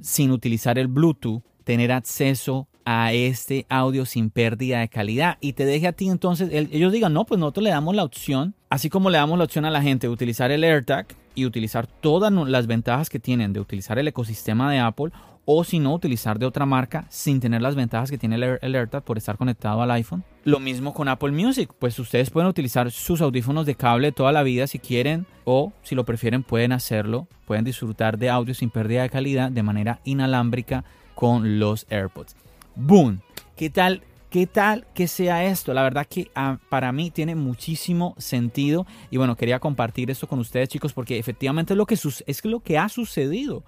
sin 0.00 0.30
utilizar 0.30 0.78
el 0.78 0.88
Bluetooth, 0.88 1.42
tener 1.64 1.90
acceso 1.92 2.68
a 2.86 3.12
este 3.12 3.66
audio 3.68 4.06
sin 4.06 4.30
pérdida 4.30 4.78
de 4.78 4.88
calidad 4.88 5.36
y 5.40 5.52
te 5.54 5.66
deje 5.66 5.88
a 5.88 5.92
ti 5.92 6.08
entonces, 6.08 6.50
ellos 6.52 6.92
digan, 6.92 7.12
no, 7.12 7.26
pues 7.26 7.38
nosotros 7.38 7.64
le 7.64 7.70
damos 7.70 7.96
la 7.96 8.04
opción, 8.04 8.54
así 8.70 8.88
como 8.88 9.10
le 9.10 9.18
damos 9.18 9.36
la 9.36 9.44
opción 9.44 9.64
a 9.64 9.70
la 9.70 9.82
gente 9.82 10.06
de 10.06 10.12
utilizar 10.12 10.52
el 10.52 10.62
AirTag 10.62 11.08
y 11.34 11.44
utilizar 11.44 11.88
todas 11.88 12.32
las 12.32 12.66
ventajas 12.68 13.10
que 13.10 13.18
tienen 13.18 13.52
de 13.52 13.60
utilizar 13.60 13.98
el 13.98 14.08
ecosistema 14.08 14.70
de 14.70 14.78
Apple 14.78 15.10
o 15.44 15.64
si 15.64 15.80
no 15.80 15.94
utilizar 15.94 16.38
de 16.38 16.46
otra 16.46 16.64
marca 16.64 17.06
sin 17.08 17.40
tener 17.40 17.60
las 17.60 17.74
ventajas 17.74 18.10
que 18.10 18.18
tiene 18.18 18.36
el 18.36 18.74
AirTag 18.74 19.02
por 19.02 19.18
estar 19.18 19.36
conectado 19.36 19.82
al 19.82 19.90
iPhone. 19.90 20.24
Lo 20.44 20.60
mismo 20.60 20.94
con 20.94 21.08
Apple 21.08 21.32
Music, 21.32 21.72
pues 21.78 21.98
ustedes 21.98 22.30
pueden 22.30 22.48
utilizar 22.48 22.90
sus 22.92 23.20
audífonos 23.20 23.66
de 23.66 23.74
cable 23.74 24.12
toda 24.12 24.30
la 24.30 24.44
vida 24.44 24.68
si 24.68 24.78
quieren 24.78 25.26
o 25.44 25.72
si 25.82 25.96
lo 25.96 26.04
prefieren 26.04 26.44
pueden 26.44 26.70
hacerlo, 26.70 27.26
pueden 27.46 27.64
disfrutar 27.64 28.16
de 28.16 28.30
audio 28.30 28.54
sin 28.54 28.70
pérdida 28.70 29.02
de 29.02 29.10
calidad 29.10 29.50
de 29.50 29.62
manera 29.64 30.00
inalámbrica 30.04 30.84
con 31.14 31.58
los 31.58 31.86
AirPods. 31.90 32.36
¡Boom! 32.76 33.22
¿Qué 33.56 33.70
tal? 33.70 34.02
¿Qué 34.28 34.46
tal 34.46 34.86
que 34.92 35.08
sea 35.08 35.46
esto? 35.46 35.72
La 35.72 35.82
verdad 35.82 36.06
que 36.06 36.30
ah, 36.34 36.58
para 36.68 36.92
mí 36.92 37.10
tiene 37.10 37.34
muchísimo 37.34 38.14
sentido 38.18 38.86
y 39.10 39.16
bueno, 39.16 39.34
quería 39.34 39.60
compartir 39.60 40.10
esto 40.10 40.26
con 40.28 40.40
ustedes 40.40 40.68
chicos 40.68 40.92
porque 40.92 41.18
efectivamente 41.18 41.72
es 41.72 41.76
lo 41.78 41.86
que, 41.86 41.94
es 41.94 42.44
lo 42.44 42.60
que 42.60 42.76
ha 42.76 42.90
sucedido 42.90 43.64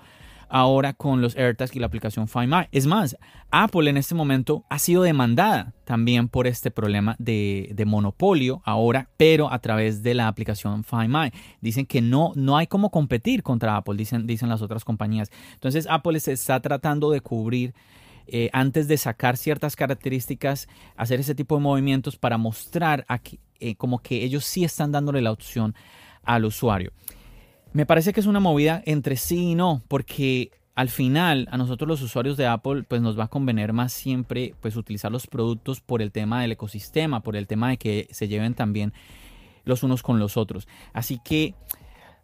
ahora 0.51 0.93
con 0.93 1.23
los 1.23 1.37
AirTags 1.37 1.75
y 1.75 1.79
la 1.79 1.87
aplicación 1.87 2.29
Find 2.29 2.49
My. 2.49 2.67
Es 2.71 2.87
más, 2.87 3.17
Apple 3.51 3.89
en 3.89 3.97
este 3.97 4.15
momento 4.15 4.65
ha 4.69 4.79
sido 4.79 5.03
demandada 5.03 5.73
también 5.85 6.29
por 6.29 6.47
este 6.47 6.71
problema 6.71 7.17
de, 7.19 7.75
monopolio 7.87 8.61
ahora, 8.67 9.09
pero 9.17 9.51
a 9.51 9.59
través 9.61 10.03
de 10.03 10.13
la 10.13 10.29
aplicación 10.29 10.85
Find 10.85 11.09
My. 11.09 11.33
Dicen 11.63 11.87
que 11.87 12.03
no, 12.03 12.33
no 12.35 12.59
hay 12.59 12.67
cómo 12.67 12.91
competir 12.91 13.43
contra 13.43 13.77
Apple, 13.77 13.97
dicen, 13.97 14.27
dicen 14.27 14.51
las 14.51 14.61
otras 14.61 14.85
compañías. 14.85 15.31
Entonces 15.55 15.87
Apple 15.89 16.21
se 16.21 16.33
está 16.33 16.61
tratando 16.61 17.11
de 17.11 17.23
cubrir 17.23 17.75
eh, 18.31 18.51
antes 18.53 18.89
de 18.89 18.97
sacar 18.97 19.37
ciertas 19.37 19.77
características, 19.77 20.69
hacer 20.97 21.21
ese 21.21 21.35
tipo 21.35 21.57
de 21.57 21.63
movimientos 21.63 22.17
para 22.17 22.39
mostrar 22.39 23.05
aquí, 23.09 23.41
eh, 23.59 23.75
como 23.77 24.01
que 24.01 24.23
ellos 24.23 24.45
sí 24.45 24.65
están 24.65 24.93
dándole 24.93 25.23
la 25.23 25.33
opción 25.33 25.75
al 26.23 26.45
usuario. 26.45 26.93
Me 27.73 27.87
parece 27.87 28.13
que 28.13 28.21
es 28.21 28.27
una 28.27 28.41
movida 28.41 28.83
entre 28.87 29.17
sí 29.17 29.51
y 29.51 29.55
no, 29.55 29.83
porque 29.89 30.51
al 30.75 30.89
final 30.91 31.49
a 31.51 31.57
nosotros 31.57 31.89
los 31.89 32.03
usuarios 32.03 32.37
de 32.37 32.47
Apple 32.47 32.85
pues 32.85 33.03
nos 33.03 33.19
va 33.19 33.25
a 33.25 33.29
convenir 33.29 33.73
más 33.73 33.93
siempre 33.93 34.55
pues 34.61 34.77
utilizar 34.77 35.11
los 35.11 35.27
productos 35.27 35.81
por 35.81 36.03
el 36.03 36.13
tema 36.13 36.43
del 36.43 36.53
ecosistema, 36.53 37.21
por 37.21 37.35
el 37.35 37.47
tema 37.47 37.71
de 37.71 37.79
que 37.79 38.09
se 38.11 38.29
lleven 38.29 38.55
también 38.55 38.93
los 39.65 39.83
unos 39.83 40.03
con 40.03 40.19
los 40.19 40.37
otros. 40.37 40.69
Así 40.93 41.19
que 41.25 41.55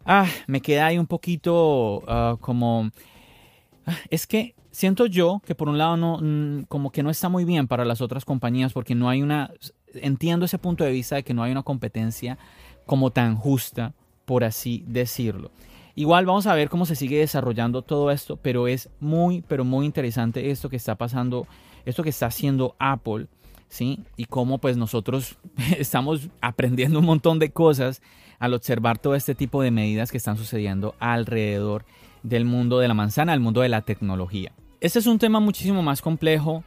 ah, 0.05 0.27
me 0.47 0.61
queda 0.61 0.85
ahí 0.87 0.97
un 0.97 1.07
poquito 1.07 2.03
ah, 2.07 2.37
como... 2.39 2.91
Es 4.09 4.27
que 4.27 4.55
siento 4.71 5.05
yo 5.05 5.41
que 5.45 5.55
por 5.55 5.69
un 5.69 5.77
lado 5.77 5.97
no, 5.97 6.19
mm, 6.21 6.63
como 6.67 6.91
que 6.91 7.03
no 7.03 7.09
está 7.09 7.29
muy 7.29 7.45
bien 7.45 7.67
para 7.67 7.85
las 7.85 8.01
otras 8.01 8.25
compañías 8.25 8.73
porque 8.73 8.95
no 8.95 9.09
hay 9.09 9.21
una, 9.21 9.51
entiendo 9.93 10.45
ese 10.45 10.57
punto 10.57 10.83
de 10.83 10.91
vista 10.91 11.15
de 11.15 11.23
que 11.23 11.33
no 11.33 11.43
hay 11.43 11.51
una 11.51 11.63
competencia 11.63 12.37
como 12.85 13.11
tan 13.11 13.35
justa, 13.35 13.93
por 14.25 14.43
así 14.43 14.83
decirlo. 14.87 15.51
Igual 15.95 16.25
vamos 16.25 16.45
a 16.45 16.55
ver 16.55 16.69
cómo 16.69 16.85
se 16.85 16.95
sigue 16.95 17.19
desarrollando 17.19 17.81
todo 17.81 18.11
esto, 18.11 18.37
pero 18.37 18.67
es 18.67 18.89
muy, 18.99 19.41
pero 19.47 19.63
muy 19.63 19.85
interesante 19.85 20.51
esto 20.51 20.69
que 20.69 20.75
está 20.75 20.95
pasando, 20.95 21.47
esto 21.85 22.03
que 22.03 22.09
está 22.09 22.25
haciendo 22.25 22.75
Apple, 22.79 23.27
¿sí? 23.69 23.99
Y 24.17 24.25
cómo 24.25 24.57
pues 24.57 24.75
nosotros 24.75 25.37
estamos 25.77 26.27
aprendiendo 26.41 26.99
un 26.99 27.05
montón 27.05 27.39
de 27.39 27.51
cosas 27.51 28.01
al 28.39 28.53
observar 28.53 28.99
todo 28.99 29.15
este 29.15 29.35
tipo 29.35 29.61
de 29.61 29.71
medidas 29.71 30.11
que 30.11 30.17
están 30.17 30.35
sucediendo 30.35 30.95
alrededor 30.99 31.85
del 32.25 32.45
mundo 32.45 32.79
de 32.79 32.87
la 32.87 32.93
manzana, 32.93 33.33
al 33.33 33.39
mundo 33.39 33.61
de 33.61 33.69
la 33.69 33.81
tecnología. 33.81 34.51
Este 34.81 34.99
es 34.99 35.07
un 35.07 35.19
tema 35.19 35.39
muchísimo 35.39 35.81
más 35.81 36.01
complejo 36.01 36.63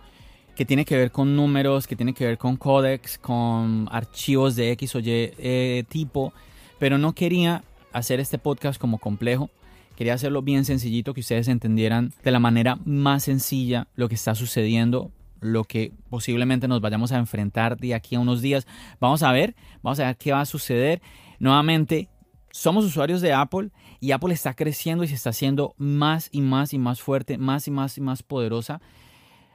que 0.56 0.64
tiene 0.64 0.84
que 0.84 0.96
ver 0.96 1.12
con 1.12 1.36
números, 1.36 1.86
que 1.86 1.94
tiene 1.94 2.14
que 2.14 2.26
ver 2.26 2.38
con 2.38 2.56
códex, 2.56 3.18
con 3.18 3.88
archivos 3.92 4.56
de 4.56 4.72
X 4.72 4.96
o 4.96 4.98
Y 4.98 5.04
eh, 5.06 5.84
tipo, 5.88 6.32
pero 6.78 6.98
no 6.98 7.12
quería 7.12 7.62
hacer 7.92 8.18
este 8.20 8.38
podcast 8.38 8.80
como 8.80 8.98
complejo. 8.98 9.50
Quería 9.96 10.14
hacerlo 10.14 10.42
bien 10.42 10.64
sencillito, 10.64 11.12
que 11.12 11.20
ustedes 11.20 11.48
entendieran 11.48 12.12
de 12.22 12.30
la 12.30 12.38
manera 12.38 12.78
más 12.84 13.24
sencilla 13.24 13.88
lo 13.94 14.08
que 14.08 14.14
está 14.14 14.34
sucediendo, 14.34 15.10
lo 15.40 15.64
que 15.64 15.92
posiblemente 16.08 16.68
nos 16.68 16.80
vayamos 16.80 17.12
a 17.12 17.18
enfrentar 17.18 17.76
de 17.76 17.94
aquí 17.94 18.14
a 18.14 18.20
unos 18.20 18.42
días. 18.42 18.66
Vamos 19.00 19.22
a 19.22 19.32
ver, 19.32 19.56
vamos 19.82 19.98
a 20.00 20.06
ver 20.06 20.16
qué 20.16 20.32
va 20.32 20.40
a 20.40 20.46
suceder. 20.46 21.02
Nuevamente, 21.40 22.08
somos 22.50 22.84
usuarios 22.84 23.20
de 23.20 23.32
Apple 23.32 23.70
y 24.00 24.12
Apple 24.12 24.34
está 24.34 24.54
creciendo 24.54 25.04
y 25.04 25.08
se 25.08 25.14
está 25.14 25.30
haciendo 25.30 25.74
más 25.76 26.28
y 26.32 26.40
más 26.40 26.72
y 26.72 26.78
más 26.78 27.00
fuerte, 27.00 27.38
más 27.38 27.68
y 27.68 27.70
más 27.70 27.98
y 27.98 28.00
más 28.00 28.22
poderosa, 28.22 28.80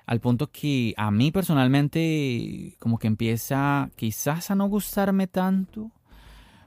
al 0.05 0.19
punto 0.19 0.51
que 0.51 0.93
a 0.97 1.11
mí 1.11 1.31
personalmente 1.31 2.75
como 2.79 2.97
que 2.97 3.07
empieza 3.07 3.89
quizás 3.95 4.51
a 4.51 4.55
no 4.55 4.67
gustarme 4.67 5.27
tanto, 5.27 5.91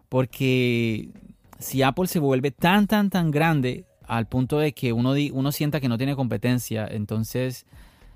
porque 0.09 1.11
si 1.59 1.83
Apple 1.83 2.07
se 2.07 2.19
vuelve 2.19 2.51
tan, 2.51 2.87
tan, 2.87 3.11
tan 3.11 3.31
grande 3.31 3.85
al 4.07 4.27
punto 4.27 4.59
de 4.59 4.73
que 4.73 4.93
uno, 4.93 5.15
uno 5.33 5.53
sienta 5.53 5.81
que 5.81 5.89
no 5.89 5.99
tiene 5.99 6.17
competencia, 6.17 6.87
entonces, 6.89 7.67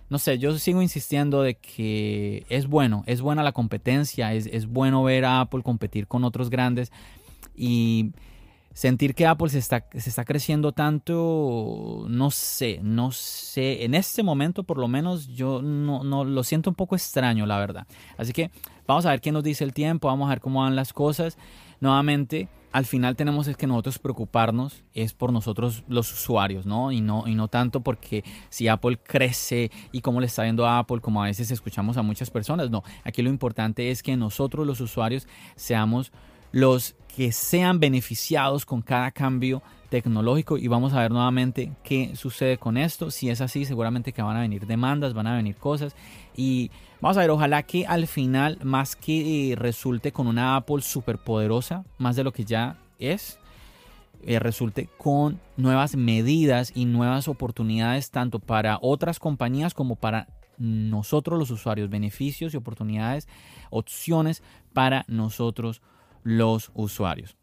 no 0.08 0.18
sé, 0.18 0.38
yo 0.38 0.56
sigo 0.58 0.82
insistiendo 0.82 1.42
de 1.42 1.56
que 1.56 2.44
es 2.48 2.66
bueno, 2.66 3.02
es 3.06 3.20
buena 3.20 3.42
la 3.42 3.52
competencia, 3.52 4.32
es, 4.32 4.46
es 4.46 4.66
bueno 4.66 5.02
ver 5.02 5.24
a 5.24 5.40
Apple 5.40 5.62
competir 5.62 6.06
con 6.06 6.24
otros 6.24 6.48
grandes 6.48 6.92
y 7.54 8.12
sentir 8.72 9.14
que 9.14 9.26
Apple 9.26 9.48
se 9.50 9.58
está, 9.58 9.86
se 9.92 10.08
está 10.08 10.24
creciendo 10.24 10.72
tanto, 10.72 12.06
no 12.08 12.30
sé, 12.30 12.80
no 12.82 13.12
sé, 13.12 13.84
en 13.84 13.94
este 13.94 14.22
momento 14.22 14.62
por 14.62 14.78
lo 14.78 14.88
menos 14.88 15.28
yo 15.28 15.60
no, 15.60 16.04
no 16.04 16.24
lo 16.24 16.44
siento 16.44 16.70
un 16.70 16.76
poco 16.76 16.94
extraño, 16.94 17.46
la 17.46 17.58
verdad. 17.58 17.86
Así 18.16 18.32
que 18.32 18.50
vamos 18.86 19.06
a 19.06 19.10
ver 19.10 19.20
qué 19.20 19.32
nos 19.32 19.44
dice 19.44 19.64
el 19.64 19.72
tiempo, 19.72 20.08
vamos 20.08 20.26
a 20.26 20.30
ver 20.30 20.40
cómo 20.40 20.62
van 20.62 20.76
las 20.76 20.92
cosas. 20.92 21.36
Nuevamente, 21.80 22.48
al 22.72 22.84
final 22.84 23.16
tenemos 23.16 23.48
es 23.48 23.56
que 23.56 23.66
nosotros 23.66 23.98
preocuparnos 23.98 24.84
es 24.94 25.12
por 25.12 25.32
nosotros 25.32 25.82
los 25.88 26.12
usuarios, 26.12 26.66
¿no? 26.66 26.92
Y 26.92 27.00
no, 27.00 27.26
y 27.26 27.34
no 27.34 27.48
tanto 27.48 27.80
porque 27.80 28.22
si 28.48 28.68
Apple 28.68 28.98
crece 29.02 29.70
y 29.90 30.00
cómo 30.00 30.20
le 30.20 30.26
está 30.26 30.44
viendo 30.44 30.66
a 30.66 30.78
Apple, 30.78 31.00
como 31.00 31.22
a 31.22 31.26
veces 31.26 31.50
escuchamos 31.50 31.96
a 31.96 32.02
muchas 32.02 32.30
personas, 32.30 32.70
no. 32.70 32.84
Aquí 33.02 33.22
lo 33.22 33.30
importante 33.30 33.90
es 33.90 34.02
que 34.02 34.16
nosotros 34.16 34.66
los 34.66 34.80
usuarios 34.80 35.26
seamos 35.56 36.12
los 36.52 36.96
que 37.14 37.32
sean 37.32 37.80
beneficiados 37.80 38.64
con 38.64 38.82
cada 38.82 39.10
cambio 39.10 39.62
tecnológico. 39.90 40.56
Y 40.56 40.68
vamos 40.68 40.92
a 40.92 41.00
ver 41.00 41.10
nuevamente 41.10 41.72
qué 41.82 42.16
sucede 42.16 42.56
con 42.56 42.76
esto. 42.76 43.10
Si 43.10 43.28
es 43.28 43.40
así, 43.40 43.64
seguramente 43.64 44.12
que 44.12 44.22
van 44.22 44.36
a 44.36 44.40
venir 44.40 44.66
demandas, 44.66 45.12
van 45.12 45.26
a 45.26 45.36
venir 45.36 45.56
cosas. 45.56 45.94
Y 46.36 46.70
vamos 47.00 47.16
a 47.16 47.20
ver, 47.20 47.30
ojalá 47.30 47.64
que 47.64 47.86
al 47.86 48.06
final, 48.06 48.58
más 48.62 48.96
que 48.96 49.54
resulte 49.58 50.12
con 50.12 50.26
una 50.26 50.56
Apple 50.56 50.82
súper 50.82 51.18
poderosa, 51.18 51.84
más 51.98 52.16
de 52.16 52.24
lo 52.24 52.32
que 52.32 52.44
ya 52.44 52.78
es, 52.98 53.38
eh, 54.22 54.38
resulte 54.38 54.88
con 54.98 55.40
nuevas 55.56 55.96
medidas 55.96 56.72
y 56.74 56.84
nuevas 56.84 57.26
oportunidades 57.26 58.10
tanto 58.10 58.38
para 58.38 58.78
otras 58.82 59.18
compañías 59.18 59.74
como 59.74 59.96
para 59.96 60.28
nosotros 60.58 61.38
los 61.38 61.50
usuarios, 61.50 61.88
beneficios 61.88 62.52
y 62.52 62.58
oportunidades, 62.58 63.28
opciones 63.70 64.42
para 64.74 65.06
nosotros 65.08 65.80
los 66.22 66.70
usuarios. 66.74 67.36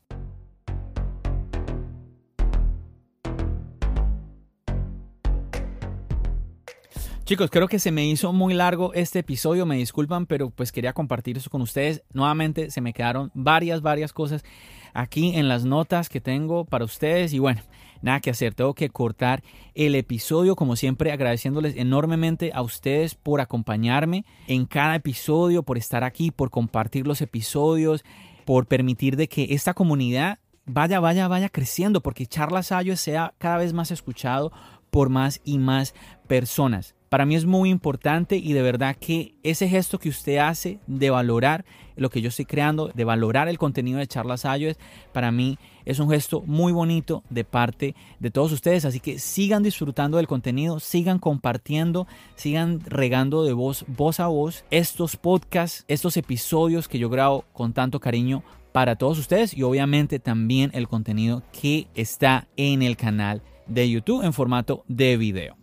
Chicos, 7.28 7.50
creo 7.52 7.68
que 7.68 7.78
se 7.78 7.92
me 7.92 8.06
hizo 8.06 8.32
muy 8.32 8.54
largo 8.54 8.94
este 8.94 9.20
episodio, 9.20 9.66
me 9.66 9.76
disculpan, 9.76 10.28
pero 10.28 10.50
pues 10.50 10.72
quería 10.72 10.94
compartir 10.94 11.36
eso 11.36 11.50
con 11.50 11.62
ustedes. 11.62 12.02
Nuevamente 12.14 12.72
se 12.72 12.80
me 12.80 12.94
quedaron 12.94 13.32
varias, 13.34 13.82
varias 13.82 14.14
cosas 14.14 14.46
aquí 14.94 15.36
en 15.36 15.50
las 15.50 15.66
notas 15.66 16.08
que 16.08 16.22
tengo 16.22 16.64
para 16.64 16.86
ustedes 16.86 17.34
y 17.34 17.40
bueno, 17.40 17.62
nada 18.02 18.22
que 18.22 18.30
hacer, 18.30 18.54
tengo 18.54 18.74
que 18.74 18.88
cortar 18.88 19.44
el 19.76 19.96
episodio, 19.96 20.56
como 20.56 20.78
siempre 20.78 21.12
agradeciéndoles 21.12 21.76
enormemente 21.76 22.52
a 22.54 22.62
ustedes 22.62 23.16
por 23.16 23.42
acompañarme 23.42 24.24
en 24.48 24.66
cada 24.66 24.96
episodio, 24.96 25.64
por 25.64 25.78
estar 25.78 26.06
aquí, 26.06 26.32
por 26.32 26.50
compartir 26.50 27.08
los 27.08 27.22
episodios, 27.22 28.06
por 28.48 28.66
permitir 28.66 29.18
de 29.18 29.28
que 29.28 29.48
esta 29.50 29.74
comunidad 29.74 30.40
vaya, 30.66 31.02
vaya, 31.02 31.28
vaya 31.28 31.50
creciendo, 31.50 32.00
porque 32.00 32.26
Charlas 32.26 32.72
Ayos 32.72 33.02
sea 33.02 33.34
cada 33.40 33.58
vez 33.58 33.74
más 33.74 33.92
escuchado 33.92 34.54
por 34.90 35.10
más 35.10 35.42
y 35.44 35.58
más 35.58 35.94
personas. 36.28 36.96
Para 37.10 37.26
mí 37.26 37.36
es 37.36 37.46
muy 37.46 37.70
importante 37.70 38.36
y 38.36 38.54
de 38.54 38.62
verdad 38.62 38.98
que 39.00 39.36
ese 39.44 39.70
gesto 39.70 39.98
que 39.98 40.10
usted 40.10 40.38
hace 40.38 40.80
de 40.88 41.10
valorar 41.10 41.64
lo 41.96 42.10
que 42.10 42.22
yo 42.22 42.30
estoy 42.30 42.46
creando, 42.46 42.92
de 42.94 43.06
valorar 43.06 43.48
el 43.48 43.58
contenido 43.58 44.00
de 44.00 44.08
Charlas 44.08 44.46
Ayos, 44.46 44.78
para 45.14 45.32
mí 45.32 45.58
es 45.86 46.00
un 46.00 46.10
gesto 46.10 46.44
muy 46.46 46.74
bonito 46.74 47.24
de 47.30 47.46
parte 47.46 47.96
de 48.20 48.30
todos 48.30 48.52
ustedes. 48.52 48.84
Así 48.84 49.00
que 49.00 49.20
sigan 49.20 49.64
disfrutando 49.64 50.18
del 50.18 50.28
contenido, 50.28 50.82
sigan 50.82 51.18
compartiendo, 51.18 52.08
sigan 52.36 52.82
regando 52.82 53.46
de 53.46 53.54
voz, 53.54 53.86
voz 53.88 54.20
a 54.20 54.28
voz 54.28 54.66
estos 54.70 55.16
podcasts, 55.16 55.86
estos 55.88 56.18
episodios 56.18 56.90
que 56.90 57.00
yo 57.00 57.10
grabo 57.10 57.46
con 57.54 57.72
tanto 57.72 58.02
cariño 58.02 58.44
para 58.74 58.98
todos 58.98 59.18
ustedes 59.18 59.56
y 59.56 59.64
obviamente 59.64 60.20
también 60.20 60.72
el 60.74 60.90
contenido 60.90 61.42
que 61.52 61.88
está 61.96 62.48
en 62.58 62.82
el 62.82 62.98
canal 62.98 63.42
de 63.66 63.90
YouTube 63.90 64.24
en 64.24 64.34
formato 64.34 64.84
de 64.88 65.18
video. 65.18 65.56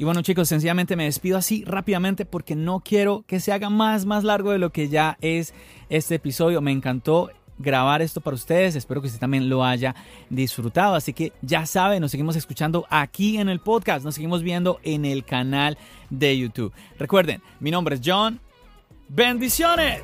Y 0.00 0.04
bueno 0.04 0.22
chicos, 0.22 0.48
sencillamente 0.48 0.96
me 0.96 1.04
despido 1.04 1.36
así 1.36 1.62
rápidamente 1.66 2.24
porque 2.24 2.56
no 2.56 2.80
quiero 2.80 3.22
que 3.26 3.38
se 3.38 3.52
haga 3.52 3.68
más, 3.68 4.06
más 4.06 4.24
largo 4.24 4.50
de 4.50 4.56
lo 4.56 4.72
que 4.72 4.88
ya 4.88 5.18
es 5.20 5.52
este 5.90 6.14
episodio. 6.14 6.62
Me 6.62 6.72
encantó 6.72 7.28
grabar 7.58 8.00
esto 8.00 8.22
para 8.22 8.34
ustedes. 8.34 8.76
Espero 8.76 9.02
que 9.02 9.08
usted 9.08 9.20
también 9.20 9.50
lo 9.50 9.62
haya 9.62 9.94
disfrutado. 10.30 10.94
Así 10.94 11.12
que 11.12 11.34
ya 11.42 11.66
saben, 11.66 12.00
nos 12.00 12.12
seguimos 12.12 12.34
escuchando 12.34 12.86
aquí 12.88 13.36
en 13.36 13.50
el 13.50 13.60
podcast. 13.60 14.02
Nos 14.02 14.14
seguimos 14.14 14.42
viendo 14.42 14.80
en 14.84 15.04
el 15.04 15.22
canal 15.22 15.76
de 16.08 16.38
YouTube. 16.38 16.72
Recuerden, 16.98 17.42
mi 17.60 17.70
nombre 17.70 17.96
es 17.96 18.00
John. 18.02 18.40
Bendiciones. 19.06 20.00